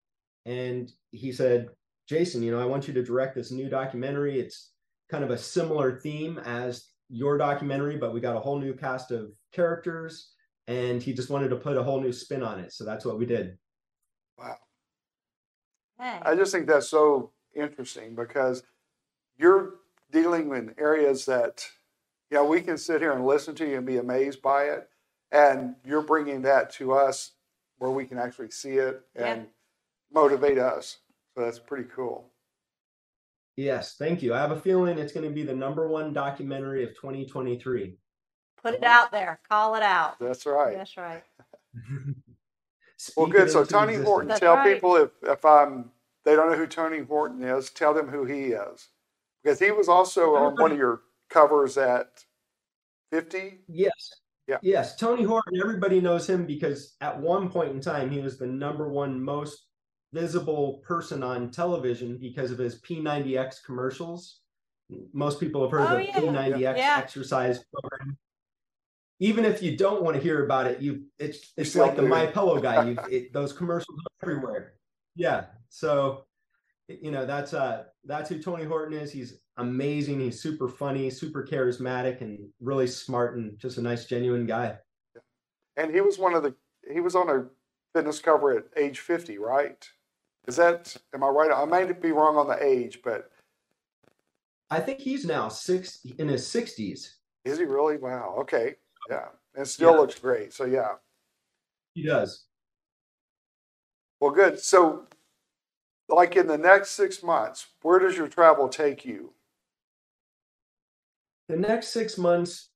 and 0.45 0.93
he 1.11 1.33
said, 1.33 1.69
Jason, 2.07 2.43
you 2.43 2.51
know, 2.51 2.61
I 2.61 2.67
want 2.67 2.87
you 2.87 2.95
to 2.95 3.03
direct 3.03 3.35
this 3.35 3.51
new 3.51 3.71
documentary. 3.71 4.39
It's 4.39 4.73
kind 5.11 5.25
of 5.25 5.31
a 5.31 5.39
similar 5.39 6.01
theme 6.01 6.39
as 6.45 6.89
your 7.09 7.39
documentary, 7.39 7.97
but 7.97 8.13
we 8.13 8.21
got 8.21 8.37
a 8.37 8.41
whole 8.41 8.59
new 8.59 8.75
cast 8.75 9.11
of 9.11 9.31
characters, 9.53 10.33
and 10.67 11.03
he 11.03 11.13
just 11.13 11.31
wanted 11.31 11.49
to 11.49 11.57
put 11.57 11.77
a 11.77 11.83
whole 11.83 12.01
new 12.01 12.13
spin 12.13 12.43
on 12.43 12.61
it. 12.61 12.73
So 12.73 12.85
that's 12.85 13.05
what 13.05 13.19
we 13.19 13.27
did. 13.27 13.59
Wow. 14.39 14.57
Hey. 15.99 16.21
I 16.23 16.35
just 16.35 16.53
think 16.53 16.67
that's 16.67 16.89
so 16.89 17.33
interesting 17.55 18.15
because 18.15 18.63
you're 19.37 19.75
dealing 20.11 20.55
in 20.55 20.75
areas 20.79 21.25
that, 21.27 21.67
you 22.31 22.37
know, 22.37 22.45
we 22.45 22.61
can 22.61 22.79
sit 22.79 23.01
here 23.01 23.13
and 23.13 23.27
listen 23.27 23.55
to 23.57 23.69
you 23.69 23.79
and 23.79 23.87
be 23.87 23.99
amazed 23.99 24.43
by 24.43 24.65
it. 24.65 24.89
And 25.31 25.77
you're 25.85 26.03
bringing 26.03 26.43
that 26.43 26.71
to 26.75 26.93
us 26.93 27.33
where 27.79 27.91
we 27.91 28.05
can 28.05 28.19
actually 28.19 28.51
see 28.51 28.77
it 28.77 29.03
and 29.17 29.43
Yeah. 29.43 29.49
motivate 30.13 30.59
us. 30.59 30.99
So 31.35 31.43
that's 31.45 31.59
pretty 31.59 31.89
cool. 31.95 32.31
Yes, 33.57 33.97
thank 33.97 34.23
you. 34.23 34.35
I 34.35 34.39
have 34.39 34.51
a 34.51 34.61
feeling 34.61 34.99
it's 34.99 35.13
going 35.13 35.29
to 35.29 35.35
be 35.35 35.43
the 35.43 35.55
number 35.55 35.89
one 35.89 36.13
documentary 36.13 36.85
of 36.85 36.95
2023. 36.95 37.99
Put 38.61 38.75
it 38.75 38.85
out 38.85 39.11
there. 39.13 39.41
Call 39.49 39.75
it 39.75 39.83
out. 39.83 40.19
That's 40.21 40.47
right. 40.47 40.77
That's 40.77 40.97
right. 40.97 41.23
Well, 43.17 43.27
good. 43.27 43.51
So 43.51 43.65
Tony. 43.65 43.95
Horton, 43.97 44.29
That's 44.29 44.41
tell 44.41 44.55
right. 44.55 44.75
people 44.75 44.97
if 44.97 45.11
if 45.25 45.45
I'm 45.45 45.91
they 46.25 46.37
don't 46.37 46.51
know 46.53 46.57
who 46.57 46.67
Tony 46.69 47.01
Horton 47.01 47.43
is, 47.43 47.71
tell 47.71 47.93
them 47.95 48.07
who 48.09 48.25
he 48.25 48.53
is 48.53 48.89
because 49.43 49.59
he 49.59 49.73
was 49.73 49.89
also 49.89 50.37
on 50.37 50.55
one 50.57 50.71
of 50.73 50.79
your 50.79 51.01
covers 51.29 51.77
at 51.77 52.25
fifty. 53.11 53.59
Yes. 53.69 54.13
Yeah. 54.47 54.59
Yes. 54.63 54.97
Tony 54.97 55.25
Horton, 55.25 55.59
everybody 55.61 56.01
knows 56.01 56.29
him 56.29 56.47
because 56.47 56.95
at 57.01 57.19
one 57.19 57.49
point 57.49 57.71
in 57.73 57.81
time, 57.81 58.09
he 58.11 58.21
was 58.21 58.39
the 58.39 58.47
number 58.47 58.89
one 58.89 59.21
most 59.21 59.67
visible 60.13 60.75
person 60.87 61.23
on 61.25 61.51
television 61.51 62.19
because 62.19 62.51
of 62.53 62.59
his 62.59 62.81
P90X 62.83 63.65
commercials. 63.65 64.41
Most 65.13 65.41
people 65.41 65.63
have 65.63 65.71
heard 65.71 65.81
Oh, 65.81 65.97
of 65.97 65.99
the 65.99 66.05
yeah. 66.07 66.21
P90X 66.21 66.77
Yeah. 66.77 66.95
exercise 66.99 67.65
program. 67.73 68.17
Even 69.23 69.45
if 69.45 69.63
you 69.63 69.77
don't 69.77 70.03
want 70.03 70.17
to 70.17 70.23
hear 70.23 70.45
about 70.45 70.67
it, 70.67 70.81
you 70.81 71.05
it's 71.21 71.53
it's 71.57 71.71
still 71.71 71.87
like 71.87 71.95
the. 71.95 72.03
My 72.03 72.27
Pillow 72.27 72.61
guy. 72.61 72.83
You 72.89 72.99
it, 73.09 73.33
those 73.33 73.53
commercials 73.53 73.97
are 74.01 74.29
everywhere. 74.29 74.73
Yeah. 75.15 75.45
So 75.69 76.25
you 76.89 77.13
know 77.13 77.25
that's 77.25 77.55
uh 77.55 77.85
that's 78.05 78.29
who 78.29 78.43
Tony 78.43 78.65
Horton 78.65 78.99
is. 78.99 79.13
He's 79.13 79.39
amazing. 79.59 80.19
He's 80.19 80.43
super 80.43 80.69
funny, 80.69 81.09
super 81.09 81.47
charismatic, 81.47 82.21
and 82.21 82.49
really 82.61 82.89
smart, 82.89 83.37
and 83.37 83.57
just 83.61 83.79
a 83.79 83.83
nice, 83.83 84.07
genuine 84.07 84.45
guy. 84.45 84.77
And 85.77 85.95
he 85.95 86.01
was 86.01 86.19
one 86.19 86.35
of 86.35 86.43
the 86.43 86.57
he 86.93 86.99
was 86.99 87.15
on 87.15 87.31
a 87.31 87.47
fitness 87.95 88.19
cover 88.19 88.57
at 88.57 88.65
age 88.77 88.99
fifty, 88.99 89.39
right? 89.39 89.89
Is 90.49 90.57
that 90.57 90.97
am 91.15 91.23
I 91.23 91.29
right? 91.29 91.53
I 91.55 91.65
might 91.65 92.03
be 92.03 92.11
wrong 92.11 92.37
on 92.37 92.49
the 92.49 92.61
age, 92.61 92.99
but 93.05 93.31
I 94.69 94.81
think 94.81 94.99
he's 94.99 95.25
now 95.25 95.47
six 95.47 96.01
in 96.19 96.27
his 96.27 96.45
sixties. 96.45 97.19
is 97.45 97.59
he 97.59 97.65
really? 97.65 97.99
Wow. 97.99 98.35
Okay. 98.41 98.75
Yeah. 99.09 99.29
And 99.55 99.67
still 99.69 99.93
Yeah. 99.93 99.99
looks 100.01 100.19
great. 100.19 100.53
So 100.53 100.65
yeah. 100.65 100.97
He 101.95 102.03
does. 102.05 102.47
Well, 104.21 104.31
good. 104.31 104.61
So, 104.61 105.09
like 106.09 106.37
in 106.37 106.47
the 106.47 106.59
next 106.59 106.93
six 106.93 107.23
months, 107.23 107.67
where 107.83 107.99
does 107.99 108.17
your 108.17 108.29
travel 108.29 108.69
take 108.69 109.05
you? 109.05 109.35
The 111.49 111.57
next 111.57 111.89
six 111.89 112.17
months, 112.17 112.71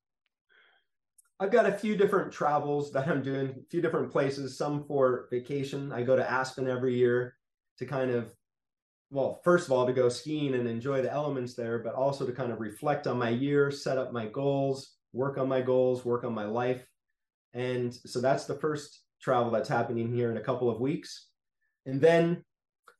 I've 1.38 1.50
got 1.52 1.66
a 1.66 1.72
few 1.72 1.96
different 1.96 2.32
travels 2.32 2.92
that 2.92 3.08
I'm 3.08 3.22
doing, 3.22 3.50
a 3.50 3.70
few 3.70 3.80
different 3.80 4.10
places, 4.10 4.56
some 4.56 4.84
for 4.84 5.28
vacation. 5.30 5.92
I 5.92 6.02
go 6.02 6.16
to 6.16 6.28
Aspen 6.30 6.68
every 6.68 6.94
year 6.94 7.36
to 7.78 7.86
kind 7.86 8.10
of, 8.10 8.34
well, 9.10 9.40
first 9.44 9.66
of 9.66 9.72
all, 9.72 9.86
to 9.86 9.92
go 9.92 10.08
skiing 10.08 10.54
and 10.54 10.66
enjoy 10.66 11.02
the 11.02 11.12
elements 11.12 11.54
there, 11.54 11.78
but 11.78 11.94
also 11.94 12.26
to 12.26 12.32
kind 12.32 12.52
of 12.52 12.60
reflect 12.60 13.06
on 13.06 13.18
my 13.18 13.28
year, 13.30 13.70
set 13.70 13.98
up 13.98 14.12
my 14.12 14.26
goals, 14.26 14.95
work 15.12 15.38
on 15.38 15.48
my 15.48 15.60
goals, 15.60 16.04
work 16.04 16.24
on 16.24 16.34
my 16.34 16.44
life. 16.44 16.86
And 17.54 17.94
so 17.94 18.20
that's 18.20 18.44
the 18.44 18.54
first 18.54 19.00
travel 19.20 19.50
that's 19.50 19.68
happening 19.68 20.12
here 20.12 20.30
in 20.30 20.36
a 20.36 20.42
couple 20.42 20.68
of 20.70 20.80
weeks. 20.80 21.28
And 21.86 22.00
then 22.00 22.44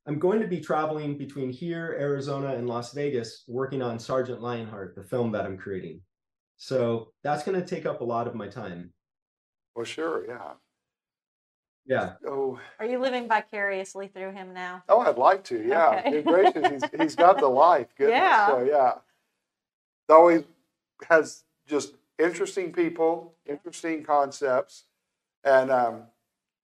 I'm 0.07 0.19
going 0.19 0.40
to 0.40 0.47
be 0.47 0.61
traveling 0.61 1.19
between 1.19 1.51
here, 1.51 1.97
Arizona, 1.99 2.55
and 2.55 2.69
Las 2.69 2.92
Vegas, 2.92 3.45
working 3.49 3.83
on 3.83 3.99
Sergeant 3.99 4.40
Lionheart, 4.40 4.95
the 4.95 5.03
film 5.03 5.33
that 5.33 5.45
I'm 5.45 5.59
creating. 5.59 6.01
So 6.57 7.09
that's 7.23 7.42
going 7.42 7.61
to 7.61 7.66
take 7.66 7.87
up 7.87 8.01
a 8.01 8.05
lot 8.05 8.27
of 8.29 8.35
my 8.35 8.49
time. 8.49 8.92
Well, 9.75 9.85
sure. 9.85 10.25
Yeah. 10.27 10.53
Yeah. 11.87 12.12
Oh, 12.27 12.59
Are 12.81 12.87
you 12.87 12.99
living 12.99 13.29
vicariously 13.29 14.09
through 14.09 14.33
him 14.33 14.53
now? 14.55 14.83
oh, 14.88 15.01
I'd 15.01 15.19
like 15.19 15.45
to. 15.45 15.62
Yeah. 15.62 16.01
Okay. 16.01 16.11
Good 16.11 16.25
gracious, 16.25 16.71
he's, 16.71 17.01
he's 17.01 17.14
got 17.14 17.38
the 17.38 17.47
life. 17.47 17.88
Goodness. 17.99 18.16
Yeah. 18.16 18.47
So 18.47 18.64
yeah. 18.64 18.92
It 20.09 20.12
always 20.12 20.42
has 21.09 21.42
just 21.67 21.95
interesting 22.19 22.73
people, 22.73 23.35
interesting 23.47 24.03
concepts, 24.05 24.85
and 25.45 25.71
um, 25.71 26.03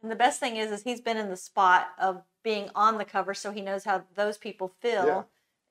And 0.03 0.11
the 0.11 0.17
best 0.17 0.41
thing 0.41 0.57
is, 0.57 0.71
is 0.71 0.83
he's 0.83 1.01
been 1.01 1.17
in 1.17 1.29
the 1.29 1.37
spot 1.37 1.89
of 2.01 2.23
being 2.43 2.71
on 2.75 2.99
the 2.99 3.05
cover, 3.05 3.35
so 3.35 3.53
he 3.53 3.61
knows 3.61 3.85
how 3.85 4.03
those 4.15 4.39
people 4.39 4.73
feel, 4.81 5.07
Yeah. 5.07 5.23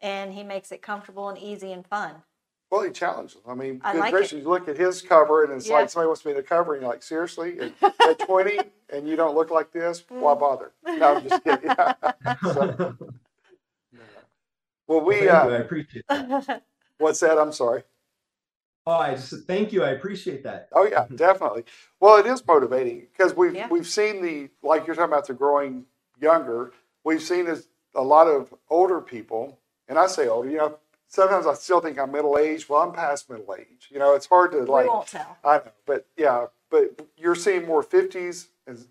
and 0.01 0.33
he 0.33 0.43
makes 0.43 0.71
it 0.71 0.81
comfortable 0.81 1.29
and 1.29 1.37
easy 1.37 1.71
and 1.71 1.85
fun. 1.85 2.23
well, 2.69 2.83
he 2.83 2.91
challenges. 2.91 3.37
I 3.45 3.53
mean, 3.53 3.81
I 3.83 3.91
good 3.91 3.99
like 3.99 4.09
it. 4.13 4.15
gracious, 4.15 4.41
you 4.43 4.47
look 4.47 4.69
at 4.69 4.77
his 4.77 5.01
cover, 5.01 5.43
and 5.43 5.51
it's 5.53 5.67
Yeah. 5.67 5.73
like 5.75 5.89
somebody 5.89 6.07
wants 6.07 6.23
me 6.23 6.31
to 6.31 6.35
be 6.35 6.39
in 6.39 6.43
the 6.43 6.47
cover, 6.47 6.73
and 6.73 6.81
you're 6.81 6.89
like, 6.89 7.03
seriously, 7.03 7.59
at, 7.81 7.93
at 8.07 8.19
20, 8.19 8.59
and 8.89 9.07
you 9.09 9.17
don't 9.17 9.35
look 9.35 9.49
like 9.49 9.71
this? 9.73 10.05
Why 10.07 10.33
Mm. 10.35 10.39
bother? 10.39 10.71
No, 10.85 11.15
I'm 11.15 11.23
just 11.27 11.43
kidding. 11.43 11.69
So- 12.53 12.95
well, 14.87 14.99
Well, 14.99 15.01
we. 15.05 15.15
thank 15.15 15.23
you. 15.25 15.29
I 15.31 15.55
Uh, 15.57 15.59
appreciate 15.61 16.05
that. 16.07 16.63
what's 16.97 17.19
that? 17.21 17.37
I'm 17.37 17.51
sorry. 17.51 17.83
Oh, 18.87 18.93
I 18.93 19.11
just 19.15 19.45
thank 19.45 19.71
you. 19.71 19.83
I 19.83 19.89
appreciate 19.89 20.43
that. 20.43 20.69
Oh 20.73 20.85
yeah, 20.87 21.05
definitely. 21.15 21.65
Well, 21.99 22.17
it 22.17 22.25
is 22.25 22.45
motivating 22.45 23.07
because 23.11 23.35
we've 23.35 23.55
Yeah. 23.55 23.67
we've 23.69 23.87
seen 23.87 24.21
the 24.21 24.49
like 24.63 24.87
you're 24.87 24.95
talking 24.95 25.11
about 25.13 25.27
the 25.27 25.33
growing 25.33 25.85
younger. 26.19 26.71
We've 27.03 27.21
seen 27.21 27.47
as 27.47 27.67
a 27.95 28.01
lot 28.03 28.27
of 28.27 28.53
older 28.69 29.01
people, 29.01 29.59
and 29.87 29.97
I 29.99 30.07
say 30.07 30.27
older. 30.27 30.49
You 30.49 30.57
know, 30.57 30.77
sometimes 31.07 31.45
I 31.45 31.53
still 31.53 31.79
think 31.79 31.99
I'm 31.99 32.11
middle 32.11 32.37
aged. 32.37 32.69
Well, 32.69 32.81
I'm 32.81 32.91
past 32.93 33.29
middle 33.29 33.53
age. 33.55 33.87
You 33.91 33.99
know, 33.99 34.15
it's 34.15 34.25
hard 34.25 34.51
to 34.53 34.59
we 34.59 34.65
like. 34.65 34.87
won't 34.87 35.07
tell. 35.07 35.37
I 35.43 35.57
know, 35.57 35.71
but 35.85 36.07
yeah, 36.17 36.47
but 36.69 36.99
you're 37.17 37.35
seeing 37.35 37.65
more 37.65 37.83
50s 37.83 38.47
and 38.65 38.87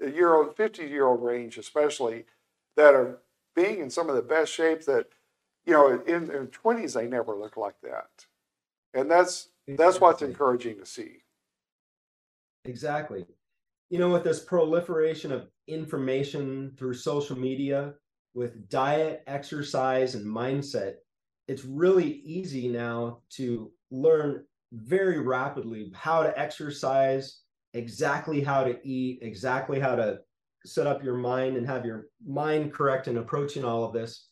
a 0.00 0.10
year 0.10 0.34
old, 0.34 0.56
50 0.56 0.86
year 0.86 1.06
old 1.06 1.22
range, 1.22 1.58
especially 1.58 2.24
that 2.76 2.94
are 2.94 3.18
being 3.54 3.78
in 3.80 3.90
some 3.90 4.08
of 4.08 4.16
the 4.16 4.22
best 4.22 4.52
shape 4.52 4.84
that 4.86 5.08
you 5.66 5.72
know 5.72 6.00
in 6.06 6.26
their 6.26 6.46
20s 6.46 6.94
they 6.94 7.06
never 7.06 7.34
look 7.34 7.56
like 7.56 7.80
that, 7.82 8.26
and 8.94 9.10
that's 9.10 9.48
that's 9.76 10.00
what's 10.00 10.22
encouraging 10.22 10.78
to 10.78 10.86
see. 10.86 11.18
Exactly. 12.64 13.24
You 13.88 13.98
know, 13.98 14.10
with 14.10 14.24
this 14.24 14.40
proliferation 14.40 15.32
of 15.32 15.48
information 15.66 16.72
through 16.76 16.94
social 16.94 17.38
media, 17.38 17.94
with 18.34 18.68
diet, 18.68 19.22
exercise, 19.26 20.14
and 20.14 20.26
mindset, 20.26 20.94
it's 21.48 21.64
really 21.64 22.20
easy 22.24 22.68
now 22.68 23.18
to 23.30 23.72
learn 23.90 24.44
very 24.72 25.18
rapidly 25.18 25.90
how 25.94 26.22
to 26.22 26.38
exercise, 26.38 27.40
exactly 27.74 28.40
how 28.40 28.62
to 28.62 28.78
eat, 28.86 29.18
exactly 29.22 29.80
how 29.80 29.96
to 29.96 30.20
set 30.64 30.86
up 30.86 31.02
your 31.02 31.16
mind 31.16 31.56
and 31.56 31.66
have 31.66 31.84
your 31.84 32.06
mind 32.24 32.72
correct 32.72 33.08
in 33.08 33.16
approaching 33.16 33.64
all 33.64 33.82
of 33.82 33.92
this. 33.92 34.28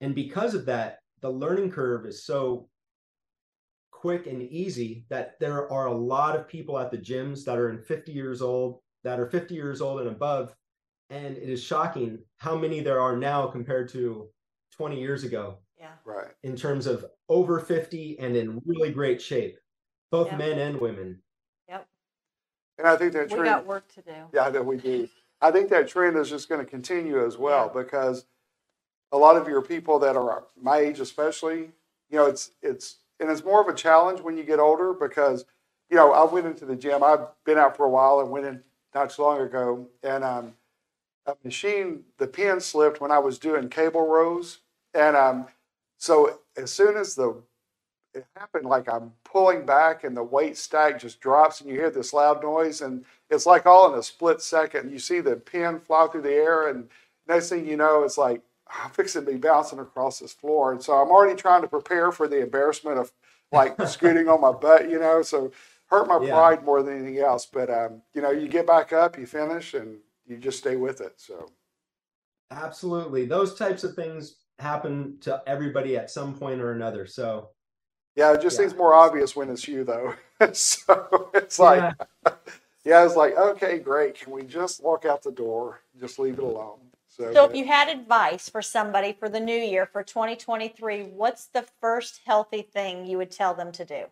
And 0.00 0.14
because 0.14 0.54
of 0.54 0.64
that, 0.66 1.00
the 1.20 1.30
learning 1.30 1.70
curve 1.70 2.06
is 2.06 2.24
so 2.24 2.68
quick 4.02 4.26
and 4.26 4.42
easy 4.42 5.04
that 5.10 5.38
there 5.38 5.72
are 5.72 5.86
a 5.86 5.94
lot 5.94 6.34
of 6.34 6.48
people 6.48 6.76
at 6.76 6.90
the 6.90 6.98
gyms 6.98 7.44
that 7.44 7.56
are 7.56 7.70
in 7.70 7.78
50 7.78 8.10
years 8.10 8.42
old 8.42 8.80
that 9.04 9.20
are 9.20 9.30
50 9.30 9.54
years 9.54 9.80
old 9.80 10.00
and 10.00 10.08
above 10.08 10.56
and 11.08 11.36
it 11.36 11.48
is 11.48 11.62
shocking 11.62 12.18
how 12.38 12.56
many 12.56 12.80
there 12.80 13.00
are 13.00 13.16
now 13.16 13.46
compared 13.46 13.88
to 13.90 14.28
20 14.76 15.00
years 15.00 15.22
ago 15.22 15.58
Yeah. 15.78 15.92
Right. 16.04 16.32
in 16.42 16.56
terms 16.56 16.88
of 16.88 17.04
over 17.28 17.60
50 17.60 18.18
and 18.18 18.34
in 18.34 18.60
really 18.66 18.90
great 18.90 19.22
shape 19.22 19.56
both 20.10 20.26
Yeah. 20.26 20.36
men 20.36 20.58
and 20.58 20.80
women 20.80 21.22
Yep. 21.68 21.86
And 22.78 22.88
I 22.88 22.96
think 22.96 23.12
that 23.12 23.28
We 23.28 23.34
trend, 23.36 23.44
got 23.44 23.66
work 23.66 23.86
to 23.94 24.02
do. 24.02 24.14
yeah, 24.34 24.50
that 24.50 24.66
we 24.66 24.78
do. 24.78 25.08
I 25.40 25.52
think 25.52 25.70
that 25.70 25.86
trend 25.86 26.16
is 26.16 26.28
just 26.28 26.48
going 26.48 26.60
to 26.64 26.68
continue 26.68 27.24
as 27.24 27.38
well 27.38 27.70
Yeah. 27.72 27.82
because 27.84 28.26
a 29.12 29.16
lot 29.16 29.36
of 29.36 29.46
your 29.46 29.62
people 29.62 30.00
that 30.00 30.16
are 30.16 30.48
my 30.56 30.78
age, 30.78 30.98
especially, 30.98 31.70
you 32.10 32.16
know, 32.18 32.26
it's 32.26 32.50
it's 32.62 32.98
and 33.22 33.30
it's 33.30 33.44
more 33.44 33.62
of 33.62 33.68
a 33.68 33.74
challenge 33.74 34.20
when 34.20 34.36
you 34.36 34.42
get 34.42 34.58
older 34.58 34.92
because, 34.92 35.46
you 35.88 35.96
know, 35.96 36.12
I 36.12 36.24
went 36.24 36.46
into 36.46 36.66
the 36.66 36.76
gym. 36.76 37.02
I've 37.02 37.26
been 37.46 37.56
out 37.56 37.76
for 37.76 37.86
a 37.86 37.90
while 37.90 38.20
and 38.20 38.30
went 38.30 38.44
in 38.46 38.62
not 38.94 39.10
too 39.10 39.22
long 39.22 39.40
ago, 39.40 39.86
and 40.02 40.22
um, 40.22 40.54
a 41.26 41.34
machine, 41.44 42.04
the 42.18 42.26
pin 42.26 42.60
slipped 42.60 43.00
when 43.00 43.10
I 43.10 43.18
was 43.18 43.38
doing 43.38 43.70
cable 43.70 44.06
rows, 44.06 44.58
and 44.92 45.16
um, 45.16 45.46
so 45.98 46.40
as 46.56 46.70
soon 46.72 46.96
as 46.96 47.14
the 47.14 47.42
it 48.14 48.26
happened 48.36 48.66
like 48.66 48.92
I'm 48.92 49.12
pulling 49.24 49.64
back 49.64 50.04
and 50.04 50.16
the 50.16 50.22
weight 50.22 50.56
stack 50.56 51.00
just 51.00 51.20
drops 51.20 51.60
and 51.60 51.70
you 51.70 51.76
hear 51.76 51.90
this 51.90 52.12
loud 52.12 52.42
noise 52.42 52.82
and 52.82 53.04
it's 53.30 53.46
like 53.46 53.64
all 53.64 53.90
in 53.92 53.98
a 53.98 54.02
split 54.02 54.42
second. 54.42 54.90
You 54.90 54.98
see 54.98 55.20
the 55.20 55.36
pin 55.36 55.80
fly 55.80 56.06
through 56.08 56.22
the 56.22 56.32
air 56.32 56.68
and 56.68 56.88
next 57.26 57.48
thing 57.48 57.66
you 57.66 57.76
know, 57.76 58.02
it's 58.02 58.18
like, 58.18 58.42
I'm 58.72 58.90
fixing 58.90 59.24
to 59.26 59.32
be 59.32 59.38
bouncing 59.38 59.78
across 59.78 60.18
this 60.20 60.32
floor. 60.32 60.72
And 60.72 60.82
so 60.82 60.94
I'm 60.94 61.10
already 61.10 61.36
trying 61.36 61.62
to 61.62 61.68
prepare 61.68 62.12
for 62.12 62.28
the 62.28 62.40
embarrassment 62.42 62.98
of 62.98 63.12
like 63.52 63.80
scooting 63.86 64.28
on 64.28 64.40
my 64.40 64.52
butt, 64.52 64.90
you 64.90 64.98
know. 64.98 65.22
So 65.22 65.52
hurt 65.86 66.08
my 66.08 66.18
Yeah. 66.18 66.28
pride 66.28 66.64
more 66.64 66.82
than 66.82 66.96
anything 66.98 67.18
else. 67.18 67.46
But 67.46 67.70
um, 67.70 68.02
you 68.14 68.22
know, 68.22 68.30
you 68.30 68.48
get 68.48 68.66
back 68.66 68.92
up, 68.92 69.18
you 69.18 69.26
finish, 69.26 69.74
and 69.74 69.98
you 70.26 70.38
just 70.38 70.58
stay 70.58 70.76
with 70.76 71.00
it. 71.00 71.14
So 71.18 71.50
Absolutely. 72.50 73.26
Those 73.26 73.54
types 73.54 73.84
of 73.84 73.94
things 73.94 74.36
happen 74.58 75.18
to 75.22 75.42
everybody 75.46 75.96
at 75.96 76.10
some 76.10 76.34
point 76.38 76.60
or 76.60 76.72
another. 76.72 77.06
So 77.06 77.50
yeah, 78.16 78.32
it 78.34 78.42
just 78.42 78.56
Yeah. 78.56 78.62
seems 78.64 78.74
more 78.76 78.94
obvious 78.94 79.36
when 79.36 79.50
it's 79.50 79.68
you 79.68 79.84
though. 79.84 80.14
so 80.52 81.30
it's 81.34 81.58
like 81.58 81.80
yeah, 81.80 81.92
yeah, 82.84 83.04
it's 83.06 83.16
like, 83.16 83.36
okay, 83.36 83.78
great. 83.80 84.16
Can 84.16 84.32
we 84.32 84.44
just 84.44 84.82
walk 84.82 85.04
out 85.06 85.22
the 85.22 85.32
door? 85.32 85.82
Just 86.00 86.18
leave 86.18 86.38
it 86.38 86.44
alone. 86.44 86.91
So, 87.12 87.30
So, 87.32 87.44
if 87.44 87.54
you 87.54 87.66
had 87.66 87.88
advice 87.88 88.48
for 88.48 88.62
somebody 88.62 89.12
for 89.12 89.28
the 89.28 89.40
new 89.40 89.56
year 89.56 89.84
for 89.84 90.02
2023, 90.02 91.02
what's 91.02 91.46
the 91.46 91.66
first 91.80 92.20
healthy 92.24 92.62
thing 92.62 93.04
you 93.04 93.18
would 93.18 93.30
tell 93.30 93.54
them 93.54 93.70
to 93.72 93.84
do? 93.84 94.06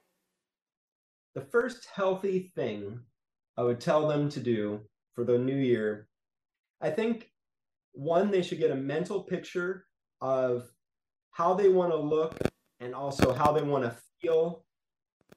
the 1.35 1.41
first 1.41 1.87
healthy 1.95 2.51
thing 2.55 3.01
I 3.57 3.63
would 3.63 3.81
tell 3.81 4.09
them 4.09 4.29
to 4.31 4.41
do 4.41 4.81
for 5.15 5.25
the 5.25 5.39
new 5.39 5.57
year, 5.57 6.09
I 6.81 6.91
think 6.91 7.31
one, 7.93 8.31
they 8.31 8.43
should 8.43 8.59
get 8.59 8.71
a 8.71 8.77
mental 8.77 9.23
picture 9.23 9.87
of 10.21 10.71
how 11.33 11.55
they 11.55 11.69
want 11.69 11.93
to 11.93 11.97
look 11.97 12.37
and 12.81 12.95
also 12.95 13.33
how 13.33 13.53
they 13.53 13.63
want 13.63 13.85
to 13.85 13.97
feel, 14.21 14.65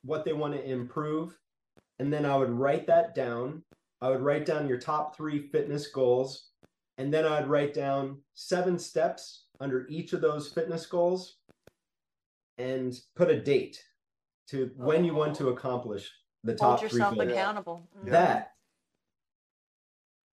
what 0.04 0.26
they 0.26 0.34
want 0.34 0.54
to 0.54 0.63
improve. 0.63 1.38
And 1.99 2.12
then 2.12 2.26
I 2.26 2.36
would 2.36 2.52
write 2.52 2.88
that 2.88 3.15
down. 3.15 3.63
I 4.02 4.10
would 4.10 4.21
write 4.21 4.45
down 4.45 4.67
your 4.67 4.80
top 4.80 5.15
three 5.15 5.49
fitness 5.49 5.88
goals. 5.88 6.49
And 6.97 7.13
then 7.13 7.25
I'd 7.25 7.47
write 7.47 7.73
down 7.73 8.21
seven 8.34 8.77
steps 8.77 9.45
under 9.60 9.88
each 9.89 10.13
of 10.13 10.21
those 10.21 10.49
fitness 10.49 10.86
goals 10.86 11.38
and 12.58 12.93
put 13.15 13.29
a 13.29 13.41
date 13.41 13.84
to 14.49 14.69
when 14.75 15.03
you 15.03 15.13
want 15.15 15.36
to 15.38 15.49
accomplish 15.49 16.12
the 16.43 16.53
top 16.56 16.79
Hold 16.79 16.91
three 16.91 16.99
yourself 16.99 17.15
goals. 17.15 17.32
accountable. 17.32 17.88
Mhm. 17.97 18.12
That, 18.12 18.51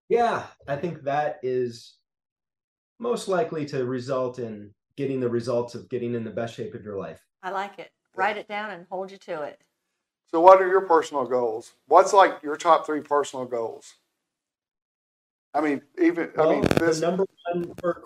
yeah, 0.09 0.47
I 0.67 0.75
think 0.75 1.03
that 1.03 1.39
is 1.41 1.97
most 2.99 3.27
likely 3.27 3.65
to 3.67 3.85
result 3.85 4.37
in 4.39 4.73
getting 4.97 5.19
the 5.19 5.29
results 5.29 5.73
of 5.73 5.89
getting 5.89 6.13
in 6.13 6.23
the 6.23 6.29
best 6.29 6.53
shape 6.53 6.75
of 6.75 6.83
your 6.83 6.97
life. 6.97 7.25
I 7.41 7.49
like 7.49 7.79
it. 7.79 7.91
Write 8.15 8.37
it 8.37 8.47
down 8.47 8.71
and 8.71 8.85
hold 8.91 9.09
you 9.11 9.17
to 9.17 9.41
it. 9.43 9.59
so 10.27 10.39
what 10.39 10.61
are 10.61 10.67
your 10.67 10.81
personal 10.87 11.25
goals? 11.25 11.73
What's 11.87 12.13
like 12.13 12.41
your 12.43 12.55
top 12.55 12.85
three 12.85 13.01
personal 13.01 13.45
goals? 13.45 13.95
I 15.53 15.61
mean, 15.61 15.81
even 16.01 16.31
I 16.37 16.45
Well, 16.45 16.51
mean, 16.51 16.63
the 16.63 16.97
number 17.01 17.25
one 17.51 17.73
for 17.81 18.03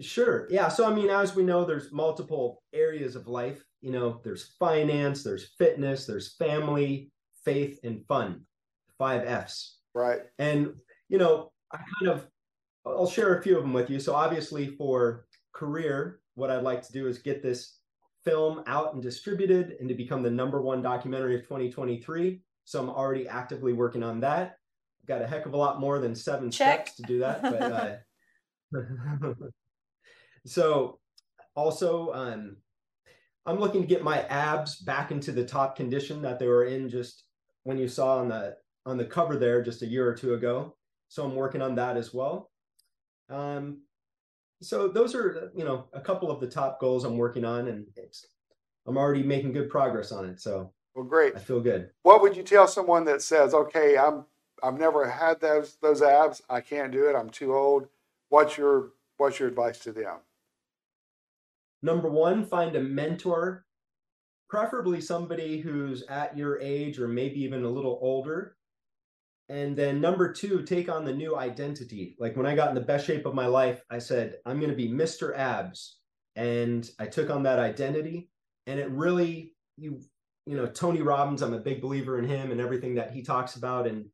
sure, 0.00 0.46
yeah. 0.50 0.68
So 0.68 0.90
I 0.90 0.94
mean, 0.94 1.10
as 1.10 1.34
we 1.34 1.42
know, 1.42 1.64
there's 1.64 1.92
multiple 1.92 2.62
areas 2.72 3.16
of 3.16 3.26
life. 3.28 3.62
You 3.80 3.92
know, 3.92 4.20
there's 4.24 4.54
finance, 4.58 5.22
there's 5.22 5.54
fitness, 5.58 6.06
there's 6.06 6.34
family, 6.36 7.12
faith, 7.44 7.78
and 7.84 8.04
fun. 8.06 8.42
Five 8.98 9.26
F's. 9.26 9.78
right? 9.94 10.20
And 10.38 10.74
you 11.08 11.18
know, 11.18 11.52
I 11.72 11.78
kind 11.78 12.10
of 12.12 12.26
I'll 12.86 13.08
share 13.10 13.38
a 13.38 13.42
few 13.42 13.56
of 13.56 13.62
them 13.62 13.72
with 13.72 13.90
you. 13.90 14.00
So 14.00 14.14
obviously 14.14 14.68
for 14.76 15.26
career, 15.52 16.20
what 16.34 16.50
I'd 16.50 16.62
like 16.62 16.82
to 16.86 16.92
do 16.92 17.06
is 17.08 17.18
get 17.18 17.42
this 17.42 17.78
film 18.24 18.62
out 18.66 18.94
and 18.94 19.02
distributed 19.02 19.76
and 19.80 19.88
to 19.88 19.94
become 19.94 20.22
the 20.22 20.30
number 20.30 20.60
one 20.62 20.82
documentary 20.82 21.34
of 21.36 21.42
2023. 21.42 22.40
So 22.64 22.80
I'm 22.82 22.90
already 22.90 23.28
actively 23.28 23.72
working 23.72 24.02
on 24.02 24.20
that. 24.20 24.56
Got 25.06 25.22
a 25.22 25.26
heck 25.26 25.46
of 25.46 25.54
a 25.54 25.56
lot 25.56 25.80
more 25.80 25.98
than 25.98 26.14
seven 26.14 26.50
Check. 26.50 26.88
steps 26.88 26.96
to 26.96 27.02
do 27.04 27.18
that, 27.20 27.42
but 27.42 28.02
uh, 28.74 29.34
so 30.46 30.98
also 31.54 32.12
um 32.12 32.56
I'm 33.46 33.60
looking 33.60 33.80
to 33.80 33.86
get 33.86 34.02
my 34.02 34.22
abs 34.22 34.76
back 34.76 35.12
into 35.12 35.30
the 35.30 35.44
top 35.44 35.76
condition 35.76 36.20
that 36.22 36.38
they 36.38 36.48
were 36.48 36.64
in 36.64 36.88
just 36.88 37.24
when 37.62 37.78
you 37.78 37.86
saw 37.88 38.18
on 38.18 38.28
the 38.28 38.56
on 38.84 38.96
the 38.96 39.04
cover 39.04 39.36
there 39.36 39.62
just 39.62 39.82
a 39.82 39.86
year 39.86 40.08
or 40.08 40.14
two 40.14 40.34
ago. 40.34 40.76
So 41.08 41.24
I'm 41.24 41.36
working 41.36 41.62
on 41.62 41.76
that 41.76 41.96
as 41.96 42.12
well. 42.12 42.50
Um, 43.30 43.82
so 44.60 44.88
those 44.88 45.14
are 45.14 45.52
you 45.54 45.64
know 45.64 45.86
a 45.92 46.00
couple 46.00 46.30
of 46.30 46.40
the 46.40 46.48
top 46.48 46.80
goals 46.80 47.04
I'm 47.04 47.18
working 47.18 47.44
on, 47.44 47.68
and 47.68 47.86
it's 47.96 48.26
I'm 48.86 48.96
already 48.96 49.22
making 49.22 49.52
good 49.52 49.70
progress 49.70 50.10
on 50.12 50.24
it. 50.24 50.40
So 50.40 50.72
Well, 50.94 51.04
great. 51.04 51.36
I 51.36 51.38
feel 51.38 51.60
good. 51.60 51.90
What 52.02 52.22
would 52.22 52.36
you 52.36 52.42
tell 52.42 52.66
someone 52.66 53.04
that 53.04 53.22
says, 53.22 53.54
"Okay, 53.54 53.96
I'm 53.96 54.24
I've 54.62 54.78
never 54.78 55.08
had 55.08 55.40
those 55.40 55.76
those 55.82 56.02
abs. 56.02 56.42
I 56.48 56.60
can't 56.60 56.92
do 56.92 57.08
it. 57.08 57.16
I'm 57.16 57.30
too 57.30 57.54
old." 57.54 57.88
What's 58.28 58.56
your 58.56 58.90
what's 59.18 59.38
your 59.38 59.48
advice 59.48 59.78
to 59.80 59.92
them? 59.92 60.18
Number 61.82 62.08
one, 62.08 62.44
find 62.44 62.74
a 62.74 62.80
mentor, 62.80 63.64
preferably 64.48 65.00
somebody 65.00 65.60
who's 65.60 66.02
at 66.04 66.36
your 66.36 66.60
age 66.60 66.98
or 66.98 67.06
maybe 67.06 67.40
even 67.42 67.64
a 67.64 67.70
little 67.70 67.98
older. 68.00 68.56
And 69.48 69.76
then 69.76 70.00
number 70.00 70.32
two, 70.32 70.62
take 70.62 70.88
on 70.88 71.04
the 71.04 71.12
new 71.12 71.36
identity. 71.36 72.16
Like 72.18 72.36
when 72.36 72.46
I 72.46 72.56
got 72.56 72.70
in 72.70 72.74
the 72.74 72.80
best 72.80 73.06
shape 73.06 73.26
of 73.26 73.34
my 73.34 73.46
life, 73.46 73.82
I 73.90 73.98
said, 73.98 74.38
I'm 74.44 74.58
going 74.58 74.70
to 74.70 74.76
be 74.76 74.88
Mr. 74.88 75.36
Abs. 75.36 75.98
And 76.34 76.90
I 76.98 77.06
took 77.06 77.30
on 77.30 77.44
that 77.44 77.60
identity. 77.60 78.30
And 78.66 78.80
it 78.80 78.90
really, 78.90 79.54
you, 79.76 80.00
you 80.46 80.56
know, 80.56 80.66
Tony 80.66 81.02
Robbins, 81.02 81.42
I'm 81.42 81.54
a 81.54 81.60
big 81.60 81.80
believer 81.80 82.18
in 82.18 82.26
him 82.26 82.50
and 82.50 82.60
everything 82.60 82.96
that 82.96 83.12
he 83.12 83.22
talks 83.22 83.54
about. 83.54 83.86
And 83.86 84.06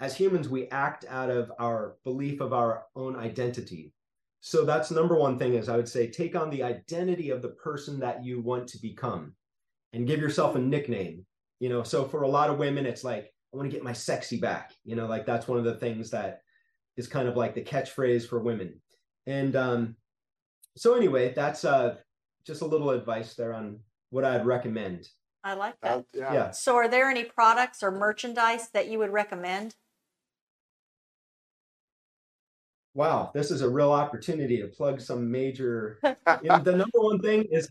as 0.00 0.16
humans, 0.16 0.48
we 0.48 0.68
act 0.68 1.04
out 1.08 1.30
of 1.30 1.52
our 1.58 1.96
belief 2.04 2.40
of 2.40 2.52
our 2.52 2.84
own 2.96 3.16
identity. 3.16 3.92
So 4.40 4.64
that's 4.64 4.90
number 4.90 5.16
one 5.16 5.38
thing 5.38 5.54
is 5.54 5.68
I 5.68 5.76
would 5.76 5.88
say 5.88 6.10
take 6.10 6.34
on 6.34 6.48
the 6.48 6.62
identity 6.62 7.28
of 7.28 7.42
the 7.42 7.50
person 7.50 8.00
that 8.00 8.24
you 8.24 8.40
want 8.40 8.66
to 8.68 8.78
become 8.80 9.34
and 9.92 10.06
give 10.06 10.18
yourself 10.18 10.56
a 10.56 10.58
nickname. 10.58 11.26
You 11.58 11.68
know, 11.68 11.82
so 11.82 12.06
for 12.06 12.22
a 12.22 12.28
lot 12.28 12.48
of 12.48 12.58
women, 12.58 12.86
it's 12.86 13.04
like, 13.04 13.30
I 13.52 13.56
want 13.56 13.70
to 13.70 13.76
get 13.76 13.84
my 13.84 13.92
sexy 13.92 14.40
back. 14.40 14.72
You 14.84 14.96
know, 14.96 15.06
like 15.06 15.26
that's 15.26 15.46
one 15.46 15.58
of 15.58 15.64
the 15.64 15.74
things 15.74 16.10
that 16.10 16.40
is 16.96 17.06
kind 17.06 17.28
of 17.28 17.36
like 17.36 17.54
the 17.54 17.62
catchphrase 17.62 18.26
for 18.26 18.38
women. 18.40 18.80
And 19.26 19.54
um, 19.56 19.96
so 20.76 20.94
anyway, 20.94 21.34
that's 21.34 21.64
uh 21.64 21.96
just 22.46 22.62
a 22.62 22.66
little 22.66 22.90
advice 22.90 23.34
there 23.34 23.52
on 23.52 23.80
what 24.08 24.24
I'd 24.24 24.46
recommend. 24.46 25.08
I 25.44 25.54
like 25.54 25.74
that. 25.82 25.98
Uh, 25.98 26.02
yeah. 26.14 26.32
Yeah. 26.32 26.50
So, 26.50 26.76
are 26.76 26.88
there 26.88 27.10
any 27.10 27.24
products 27.24 27.82
or 27.82 27.90
merchandise 27.90 28.70
that 28.70 28.88
you 28.88 28.98
would 28.98 29.10
recommend? 29.10 29.74
Wow, 32.94 33.30
this 33.34 33.50
is 33.50 33.60
a 33.62 33.68
real 33.68 33.92
opportunity 33.92 34.60
to 34.60 34.66
plug 34.66 35.00
some 35.00 35.30
major. 35.30 35.98
you 36.04 36.48
know, 36.48 36.58
the 36.58 36.72
number 36.72 36.98
one 36.98 37.20
thing 37.20 37.46
is 37.50 37.70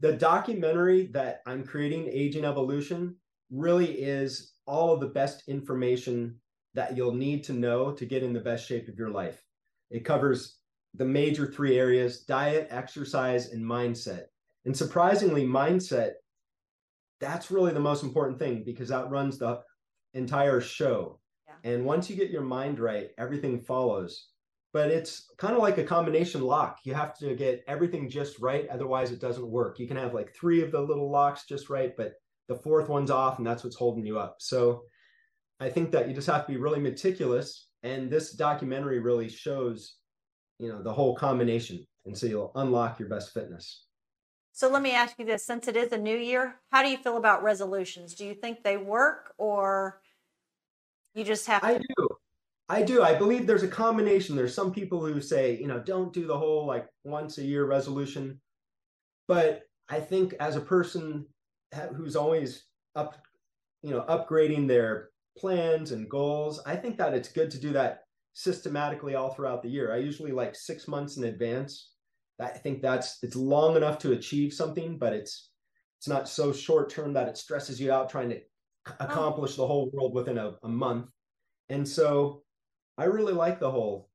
the 0.00 0.12
documentary 0.14 1.06
that 1.12 1.42
I'm 1.46 1.62
creating, 1.62 2.08
Aging 2.08 2.44
Evolution, 2.44 3.16
really 3.50 3.92
is 3.92 4.54
all 4.66 4.94
of 4.94 5.00
the 5.00 5.08
best 5.08 5.48
information 5.48 6.36
that 6.74 6.96
you'll 6.96 7.14
need 7.14 7.44
to 7.44 7.52
know 7.52 7.92
to 7.92 8.06
get 8.06 8.22
in 8.22 8.32
the 8.32 8.40
best 8.40 8.66
shape 8.66 8.88
of 8.88 8.96
your 8.96 9.10
life. 9.10 9.44
It 9.90 10.04
covers 10.04 10.58
the 10.94 11.04
major 11.04 11.46
three 11.46 11.78
areas 11.78 12.20
diet, 12.20 12.68
exercise, 12.70 13.52
and 13.52 13.64
mindset. 13.64 14.24
And 14.64 14.76
surprisingly, 14.76 15.46
mindset, 15.46 16.12
that's 17.20 17.50
really 17.50 17.72
the 17.72 17.80
most 17.80 18.02
important 18.02 18.38
thing 18.38 18.62
because 18.64 18.88
that 18.88 19.10
runs 19.10 19.38
the 19.38 19.60
entire 20.14 20.60
show. 20.60 21.19
And 21.64 21.84
once 21.84 22.08
you 22.08 22.16
get 22.16 22.30
your 22.30 22.42
mind 22.42 22.78
right, 22.78 23.10
everything 23.18 23.60
follows. 23.60 24.28
But 24.72 24.90
it's 24.90 25.26
kind 25.36 25.54
of 25.54 25.60
like 25.60 25.78
a 25.78 25.84
combination 25.84 26.42
lock. 26.42 26.78
You 26.84 26.94
have 26.94 27.18
to 27.18 27.34
get 27.34 27.64
everything 27.66 28.08
just 28.08 28.38
right, 28.38 28.68
otherwise, 28.68 29.10
it 29.10 29.20
doesn't 29.20 29.46
work. 29.46 29.80
You 29.80 29.88
can 29.88 29.96
have 29.96 30.14
like 30.14 30.32
three 30.32 30.62
of 30.62 30.70
the 30.70 30.80
little 30.80 31.10
locks 31.10 31.44
just 31.44 31.68
right, 31.70 31.96
but 31.96 32.14
the 32.48 32.54
fourth 32.54 32.88
one's 32.88 33.10
off, 33.10 33.38
and 33.38 33.46
that's 33.46 33.64
what's 33.64 33.76
holding 33.76 34.06
you 34.06 34.18
up. 34.18 34.36
So 34.38 34.82
I 35.58 35.68
think 35.68 35.90
that 35.92 36.08
you 36.08 36.14
just 36.14 36.28
have 36.28 36.46
to 36.46 36.52
be 36.52 36.58
really 36.58 36.80
meticulous. 36.80 37.68
And 37.82 38.10
this 38.10 38.32
documentary 38.32 39.00
really 39.00 39.28
shows, 39.28 39.96
you 40.58 40.68
know, 40.68 40.82
the 40.82 40.92
whole 40.92 41.16
combination. 41.16 41.84
And 42.06 42.16
so 42.16 42.26
you'll 42.26 42.52
unlock 42.54 42.98
your 42.98 43.08
best 43.08 43.32
fitness. 43.32 43.84
So, 44.52 44.68
let 44.68 44.82
me 44.82 44.92
ask 44.92 45.18
you 45.18 45.24
this 45.24 45.46
since 45.46 45.68
it 45.68 45.76
is 45.76 45.92
a 45.92 45.98
new 45.98 46.16
year, 46.16 46.56
how 46.70 46.82
do 46.82 46.90
you 46.90 46.98
feel 46.98 47.16
about 47.16 47.42
resolutions? 47.42 48.14
Do 48.14 48.26
you 48.26 48.34
think 48.34 48.62
they 48.62 48.76
work 48.76 49.32
or 49.38 49.99
you 51.14 51.24
just 51.24 51.46
have 51.46 51.62
to? 51.62 51.66
I 51.66 51.78
do. 51.78 52.08
I 52.68 52.82
do. 52.82 53.02
I 53.02 53.14
believe 53.14 53.46
there's 53.46 53.64
a 53.64 53.68
combination. 53.68 54.36
There's 54.36 54.54
some 54.54 54.72
people 54.72 55.04
who 55.04 55.20
say, 55.20 55.58
you 55.58 55.66
know, 55.66 55.80
don't 55.80 56.12
do 56.12 56.26
the 56.26 56.38
whole 56.38 56.66
like 56.66 56.86
once 57.04 57.38
a 57.38 57.42
year 57.42 57.66
resolution. 57.66 58.40
But 59.26 59.62
I 59.88 59.98
think 60.00 60.34
as 60.38 60.56
a 60.56 60.60
person 60.60 61.26
who's 61.96 62.14
always 62.14 62.64
up, 62.94 63.16
you 63.82 63.90
know, 63.90 64.04
upgrading 64.08 64.68
their 64.68 65.10
plans 65.36 65.90
and 65.90 66.08
goals, 66.08 66.62
I 66.64 66.76
think 66.76 66.96
that 66.98 67.14
it's 67.14 67.32
good 67.32 67.50
to 67.50 67.60
do 67.60 67.72
that 67.72 68.02
systematically 68.34 69.16
all 69.16 69.34
throughout 69.34 69.62
the 69.62 69.68
year. 69.68 69.92
I 69.92 69.98
usually 69.98 70.32
like 70.32 70.54
six 70.54 70.86
months 70.86 71.16
in 71.16 71.24
advance. 71.24 71.90
I 72.40 72.48
think 72.48 72.82
that's 72.82 73.18
it's 73.22 73.36
long 73.36 73.76
enough 73.76 73.98
to 73.98 74.12
achieve 74.12 74.52
something, 74.52 74.96
but 74.96 75.12
it's 75.12 75.50
it's 75.98 76.08
not 76.08 76.28
so 76.28 76.52
short 76.52 76.88
term 76.88 77.12
that 77.14 77.28
it 77.28 77.36
stresses 77.36 77.80
you 77.80 77.92
out 77.92 78.08
trying 78.08 78.30
to 78.30 78.40
accomplish 79.00 79.56
the 79.56 79.66
whole 79.66 79.90
world 79.92 80.14
within 80.14 80.38
a, 80.38 80.54
a 80.62 80.68
month. 80.68 81.06
And 81.68 81.86
so 81.86 82.42
I 82.98 83.04
really 83.04 83.32
like 83.32 83.60
the 83.60 83.70
whole, 83.70 84.08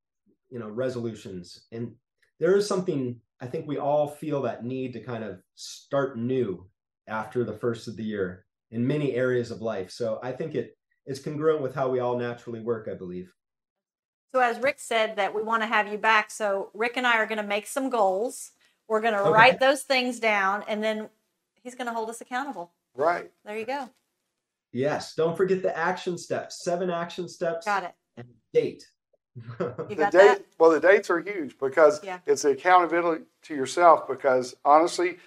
you 0.50 0.58
know, 0.58 0.68
resolutions. 0.68 1.66
And 1.72 1.94
there 2.38 2.56
is 2.56 2.66
something 2.66 3.20
I 3.40 3.46
think 3.46 3.66
we 3.66 3.78
all 3.78 4.08
feel 4.08 4.42
that 4.42 4.64
need 4.64 4.92
to 4.94 5.00
kind 5.00 5.24
of 5.24 5.40
start 5.54 6.18
new 6.18 6.66
after 7.08 7.44
the 7.44 7.52
first 7.52 7.88
of 7.88 7.96
the 7.96 8.02
year 8.04 8.44
in 8.70 8.86
many 8.86 9.14
areas 9.14 9.50
of 9.50 9.62
life. 9.62 9.90
So 9.90 10.18
I 10.22 10.32
think 10.32 10.54
it 10.54 10.76
is 11.06 11.20
congruent 11.20 11.62
with 11.62 11.74
how 11.74 11.88
we 11.88 12.00
all 12.00 12.18
naturally 12.18 12.60
work, 12.60 12.88
I 12.90 12.94
believe. 12.94 13.32
So 14.34 14.40
as 14.40 14.58
Rick 14.58 14.78
said 14.78 15.16
that 15.16 15.34
we 15.34 15.42
want 15.42 15.62
to 15.62 15.66
have 15.66 15.88
you 15.88 15.98
back, 15.98 16.30
so 16.30 16.70
Rick 16.74 16.96
and 16.96 17.06
I 17.06 17.16
are 17.18 17.26
going 17.26 17.38
to 17.40 17.46
make 17.46 17.66
some 17.66 17.88
goals. 17.90 18.52
We're 18.88 19.00
going 19.00 19.14
to 19.14 19.20
Okay. 19.20 19.30
write 19.30 19.60
those 19.60 19.82
things 19.82 20.20
down 20.20 20.64
and 20.68 20.82
then 20.82 21.08
he's 21.62 21.74
going 21.74 21.86
to 21.86 21.92
hold 21.92 22.10
us 22.10 22.20
accountable. 22.20 22.72
Right. 22.94 23.30
There 23.44 23.56
you 23.58 23.66
go. 23.66 23.88
Yes, 24.76 25.14
don't 25.14 25.36
forget 25.36 25.62
the 25.62 25.76
action 25.76 26.18
steps, 26.18 26.62
seven 26.62 26.90
action 26.90 27.28
steps 27.28 27.64
Got 27.64 27.84
it. 27.84 27.94
and 28.18 28.26
date. 28.52 28.86
You 29.34 29.44
the 29.88 29.94
got 29.96 30.12
date, 30.12 30.12
that? 30.12 30.42
well, 30.58 30.70
the 30.70 30.80
dates 30.80 31.08
are 31.10 31.18
huge 31.20 31.58
because 31.58 32.02
Yeah. 32.04 32.18
it's 32.26 32.42
the 32.42 32.50
accountability 32.50 33.24
to 33.42 33.54
yourself. 33.54 34.06
Because 34.06 34.54
honestly, 34.64 35.18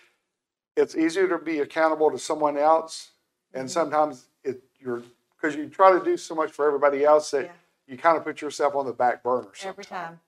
it's 0.76 0.96
easier 0.96 1.28
to 1.28 1.38
be 1.40 1.60
accountable 1.60 2.12
to 2.12 2.20
someone 2.20 2.58
else, 2.58 3.12
and 3.54 3.68
Mhm. 3.68 3.72
sometimes 3.72 4.28
it 4.44 4.62
you're 4.80 5.04
because 5.36 5.56
you 5.56 5.68
try 5.70 5.92
to 5.98 6.04
do 6.04 6.16
so 6.18 6.36
much 6.36 6.52
for 6.52 6.68
everybody 6.68 7.04
else 7.06 7.32
that 7.32 7.46
Yeah. 7.46 7.54
you 7.88 7.98
kind 7.98 8.18
of 8.18 8.24
put 8.24 8.42
yourself 8.42 8.76
on 8.76 8.86
the 8.86 8.94
back 8.94 9.24
burner 9.24 9.44
sometimes. 9.54 9.66
Every 9.66 9.84
time. 9.86 10.20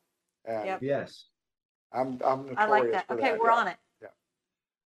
And 0.45 0.65
Yep. 0.65 0.81
yes. 0.81 1.25
I'm 1.91 2.19
I'm 2.23 2.45
notorious 2.47 2.57
I 2.57 2.65
like 2.65 2.91
that. 2.91 3.09
Okay, 3.09 3.21
that, 3.31 3.39
we're 3.39 3.51
yeah. 3.51 3.55
on 3.57 3.67
it. 3.67 3.77
Yeah. 4.01 4.07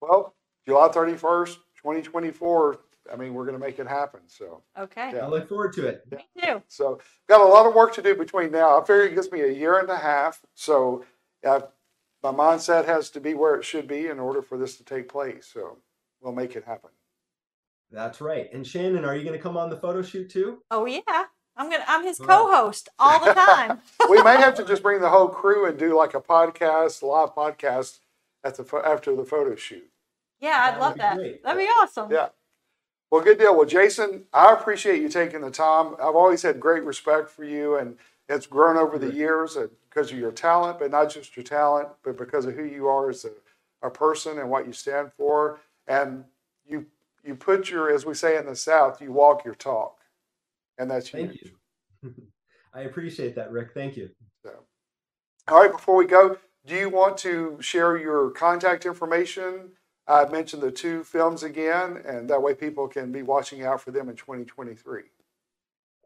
Well, 0.02 0.36
July 0.65 0.88
31st, 0.89 1.60
2024. 1.76 2.80
I 3.12 3.15
mean, 3.15 3.34
we're 3.34 3.46
going 3.46 3.60
to 3.60 3.63
make 3.65 3.80
it 3.80 3.88
happen. 3.88 4.22
So, 4.28 4.63
Okay. 4.80 5.12
Yeah. 5.13 5.26
I 5.26 5.28
look 5.28 5.48
forward 5.50 5.74
to 5.74 5.88
it. 5.88 6.04
Me 6.12 6.26
too. 6.44 6.62
so 6.68 7.00
got 7.28 7.41
a 7.41 7.46
lot 7.46 7.65
of 7.65 7.74
work 7.76 7.94
to 7.96 8.02
do 8.02 8.15
between 8.15 8.52
now. 8.52 8.80
I 8.80 8.82
figure 8.82 9.04
it 9.04 9.15
gives 9.15 9.32
me 9.32 9.41
a 9.41 9.52
year 9.52 9.80
and 9.80 9.89
a 9.89 9.98
half. 9.98 10.41
So, 10.54 11.06
uh, 11.46 11.62
my 12.24 12.32
mindset 12.32 12.86
has 12.86 13.10
to 13.12 13.20
be 13.20 13.34
where 13.36 13.56
it 13.56 13.63
should 13.63 13.88
be 13.88 14.08
in 14.08 14.20
order 14.20 14.41
for 14.41 14.58
this 14.58 14.78
to 14.78 14.84
take 14.84 15.08
place. 15.10 15.50
So, 15.54 15.78
we'll 16.22 16.34
make 16.34 16.56
it 16.56 16.63
happen. 16.65 16.89
That's 17.91 18.20
right. 18.20 18.50
And 18.52 18.65
Shannon, 18.65 19.06
are 19.06 19.15
you 19.15 19.24
going 19.24 19.38
to 19.38 19.41
come 19.41 19.56
on 19.58 19.70
the 19.70 19.78
photo 19.78 20.02
shoot 20.02 20.30
too? 20.30 20.63
Oh 20.72 20.86
yeah. 20.86 21.02
I'm 21.58 21.70
gonna 21.70 21.86
I'm 21.88 22.04
his 22.04 22.20
All 22.20 22.26
right. 22.26 22.38
co-host 22.38 22.89
all 23.00 23.24
the 23.24 23.34
time. 23.34 23.80
we 24.10 24.22
may 24.24 24.36
have 24.38 24.56
to 24.56 24.65
just 24.65 24.82
bring 24.84 25.00
the 25.00 25.10
whole 25.10 25.30
crew 25.30 25.65
and 25.68 25.78
do 25.80 25.96
like 25.96 26.13
a 26.13 26.20
podcast, 26.20 27.02
live 27.02 27.34
podcast 27.34 28.00
at 28.44 28.56
the 28.58 28.82
after 28.86 29.15
the 29.15 29.24
photo 29.24 29.56
shoot. 29.56 29.88
Yeah, 30.41 30.60
I'd 30.63 30.74
That 30.74 30.80
love 30.82 30.89
would 30.94 30.96
be 30.98 31.02
that. 31.02 31.15
great. 31.15 31.44
That'd 31.44 31.63
be 31.63 31.68
awesome. 31.68 32.12
Yeah. 32.12 32.30
Well, 33.12 33.24
good 33.24 33.38
deal. 33.39 33.56
Well, 33.56 33.68
Jason, 33.68 34.24
I 34.34 34.54
appreciate 34.54 35.02
you 35.02 35.10
taking 35.10 35.41
the 35.41 35.52
time. 35.52 35.94
I've 35.96 36.15
always 36.15 36.41
had 36.41 36.60
great 36.60 36.84
respect 36.84 37.30
for 37.30 37.44
you, 37.44 37.78
and 37.78 37.98
it's 38.28 38.48
grown 38.48 38.78
over 38.78 38.98
the 38.98 39.13
years 39.13 39.56
uh, 39.56 39.68
because 39.89 40.12
of 40.12 40.18
your 40.18 40.32
talent, 40.32 40.80
but 40.80 40.91
not 40.91 41.10
just 41.10 41.38
your 41.38 41.44
talent, 41.44 41.89
but 42.04 42.18
because 42.18 42.46
of 42.46 42.56
who 42.56 42.65
you 42.65 42.88
are 42.88 43.10
as 43.10 43.26
a, 43.26 43.88
a 43.88 43.89
person 43.89 44.39
and 44.39 44.50
what 44.50 44.65
you 44.65 44.74
stand 44.74 45.12
for. 45.13 45.60
And 45.88 46.26
you 46.68 46.88
you 47.24 47.36
put 47.36 47.70
your, 47.70 47.91
as 47.91 48.06
we 48.06 48.13
say 48.13 48.38
in 48.38 48.46
the 48.46 48.56
South, 48.56 49.02
you 49.02 49.12
walk 49.12 49.46
your 49.46 49.56
talk, 49.56 50.00
and 50.78 50.89
that's 50.89 51.10
Thank 51.10 51.32
huge. 51.32 51.54
you. 52.04 52.13
I 52.74 52.82
appreciate 52.82 53.36
that, 53.36 53.52
Rick. 53.52 53.70
Thank 53.74 53.98
you. 53.98 54.10
So, 54.44 54.52
all 55.48 55.62
right, 55.62 55.72
before 55.72 55.96
we 55.96 56.06
go, 56.06 56.38
do 56.65 56.76
you 56.76 56.89
want 56.89 57.18
to 57.20 57.58
share 57.62 57.98
your 57.98 58.32
contact 58.32 58.86
information? 58.86 59.70
I 60.08 60.26
mentioned 60.30 60.62
the 60.62 60.72
two 60.72 61.04
films 61.04 61.44
again, 61.44 62.02
and 62.06 62.30
that 62.30 62.41
way 62.41 62.54
people 62.54 62.88
can 62.88 63.12
be 63.12 63.24
watching 63.24 63.63
out 63.63 63.82
for 63.82 63.91
them 63.91 64.10
in 64.10 64.15
2023. 64.15 65.02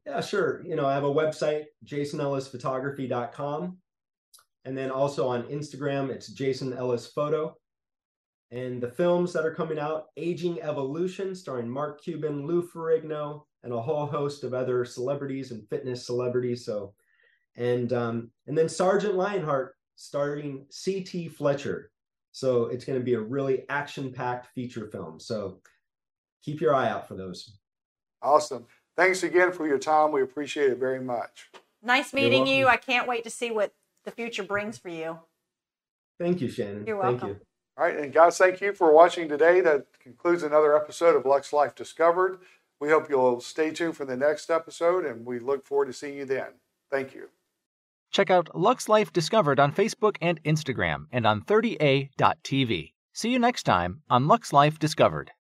Yeah, 0.06 0.22
sure. 0.22 0.64
You 0.66 0.76
know, 0.76 0.86
I 0.86 0.94
have 0.94 1.04
a 1.04 1.14
website, 1.14 1.66
jasonellisphotography.com. 1.86 3.78
And 4.66 4.78
then 4.78 4.92
also 4.92 5.28
on 5.28 5.44
Instagram, 5.44 6.10
it's 6.10 6.28
Jason 6.28 6.74
Ellis 6.74 7.08
Photo. 7.08 7.58
And 8.52 8.82
the 8.82 8.90
films 8.90 9.34
that 9.34 9.46
are 9.46 9.54
coming 9.54 9.78
out 9.78 10.08
Aging 10.18 10.62
Evolution, 10.62 11.36
starring 11.36 11.70
Mark 11.70 12.02
Cuban, 12.02 12.48
Lou 12.48 12.68
Ferrigno, 12.68 13.44
and 13.64 13.74
a 13.74 13.82
whole 13.82 14.06
host 14.06 14.44
of 14.44 14.54
other 14.54 14.86
celebrities 14.86 15.52
and 15.52 15.68
fitness 15.70 16.06
celebrities. 16.06 16.66
So, 16.66 16.94
and 17.56 17.94
um, 17.94 18.32
and 18.48 18.58
then 18.58 18.70
Sergeant 18.70 19.16
Lionheart, 19.16 19.76
starring 19.96 20.66
C.T. 20.70 21.28
Fletcher. 21.28 21.92
So 22.32 22.66
it's 22.66 22.86
going 22.86 23.00
to 23.00 23.04
be 23.04 23.16
a 23.16 23.20
really 23.20 23.66
action-packed 23.70 24.54
feature 24.54 24.88
film. 24.88 25.20
So 25.20 25.60
keep 26.44 26.62
your 26.62 26.74
eye 26.74 26.90
out 26.90 27.08
for 27.08 27.16
those. 27.16 27.58
Awesome. 28.22 28.66
Thanks 28.96 29.24
again 29.24 29.52
for 29.52 29.68
your 29.68 29.80
time. 29.80 30.12
We 30.12 30.22
appreciate 30.22 30.72
it 30.72 30.78
very 30.78 31.02
much. 31.02 31.50
Nice 31.82 32.14
meeting 32.14 32.46
you. 32.46 32.68
I 32.68 32.78
can't 32.78 33.08
wait 33.08 33.24
to 33.24 33.30
see 33.30 33.50
what 33.52 33.74
the 34.04 34.12
future 34.12 34.44
brings 34.44 34.78
for 34.78 34.90
you. 34.90 35.20
Thank 36.20 36.42
you, 36.42 36.50
Shannon. 36.50 36.86
You're 36.86 37.02
Thank 37.02 37.22
welcome. 37.22 37.30
you. 37.30 37.40
All 37.78 37.86
right, 37.86 37.98
and 37.98 38.12
guys, 38.12 38.38
thank 38.38 38.60
you 38.60 38.74
for 38.74 38.94
watching 38.94 39.30
today. 39.30 39.62
That 39.62 39.86
concludes 40.02 40.44
another 40.44 40.76
episode 40.76 41.16
of 41.16 41.26
Luxe 41.26 41.54
Life 41.54 41.76
Discovered. 41.76 42.40
We 42.82 42.90
hope 42.90 43.10
you'll 43.10 43.40
stay 43.40 43.72
tuned 43.72 43.96
for 43.96 44.04
the 44.04 44.18
next 44.18 44.50
episode, 44.50 45.06
and 45.06 45.26
we 45.26 45.40
look 45.40 45.66
forward 45.66 45.86
to 45.86 45.94
seeing 45.94 46.18
you 46.18 46.26
then. 46.26 46.48
Thank 46.92 47.16
you. 47.16 47.30
Check 48.12 48.30
out 48.30 48.56
Luxe 48.56 48.90
Life 48.90 49.14
Discovered 49.14 49.60
on 49.60 49.72
Facebook 49.72 50.18
and 50.22 50.42
Instagram 50.44 51.06
and 51.12 51.26
on 51.26 51.42
30a.tv. 51.42 52.94
See 53.14 53.30
you 53.30 53.40
next 53.40 53.64
time 53.64 54.02
on 54.10 54.28
Luxe 54.28 54.54
Life 54.54 54.80
Discovered. 54.80 55.32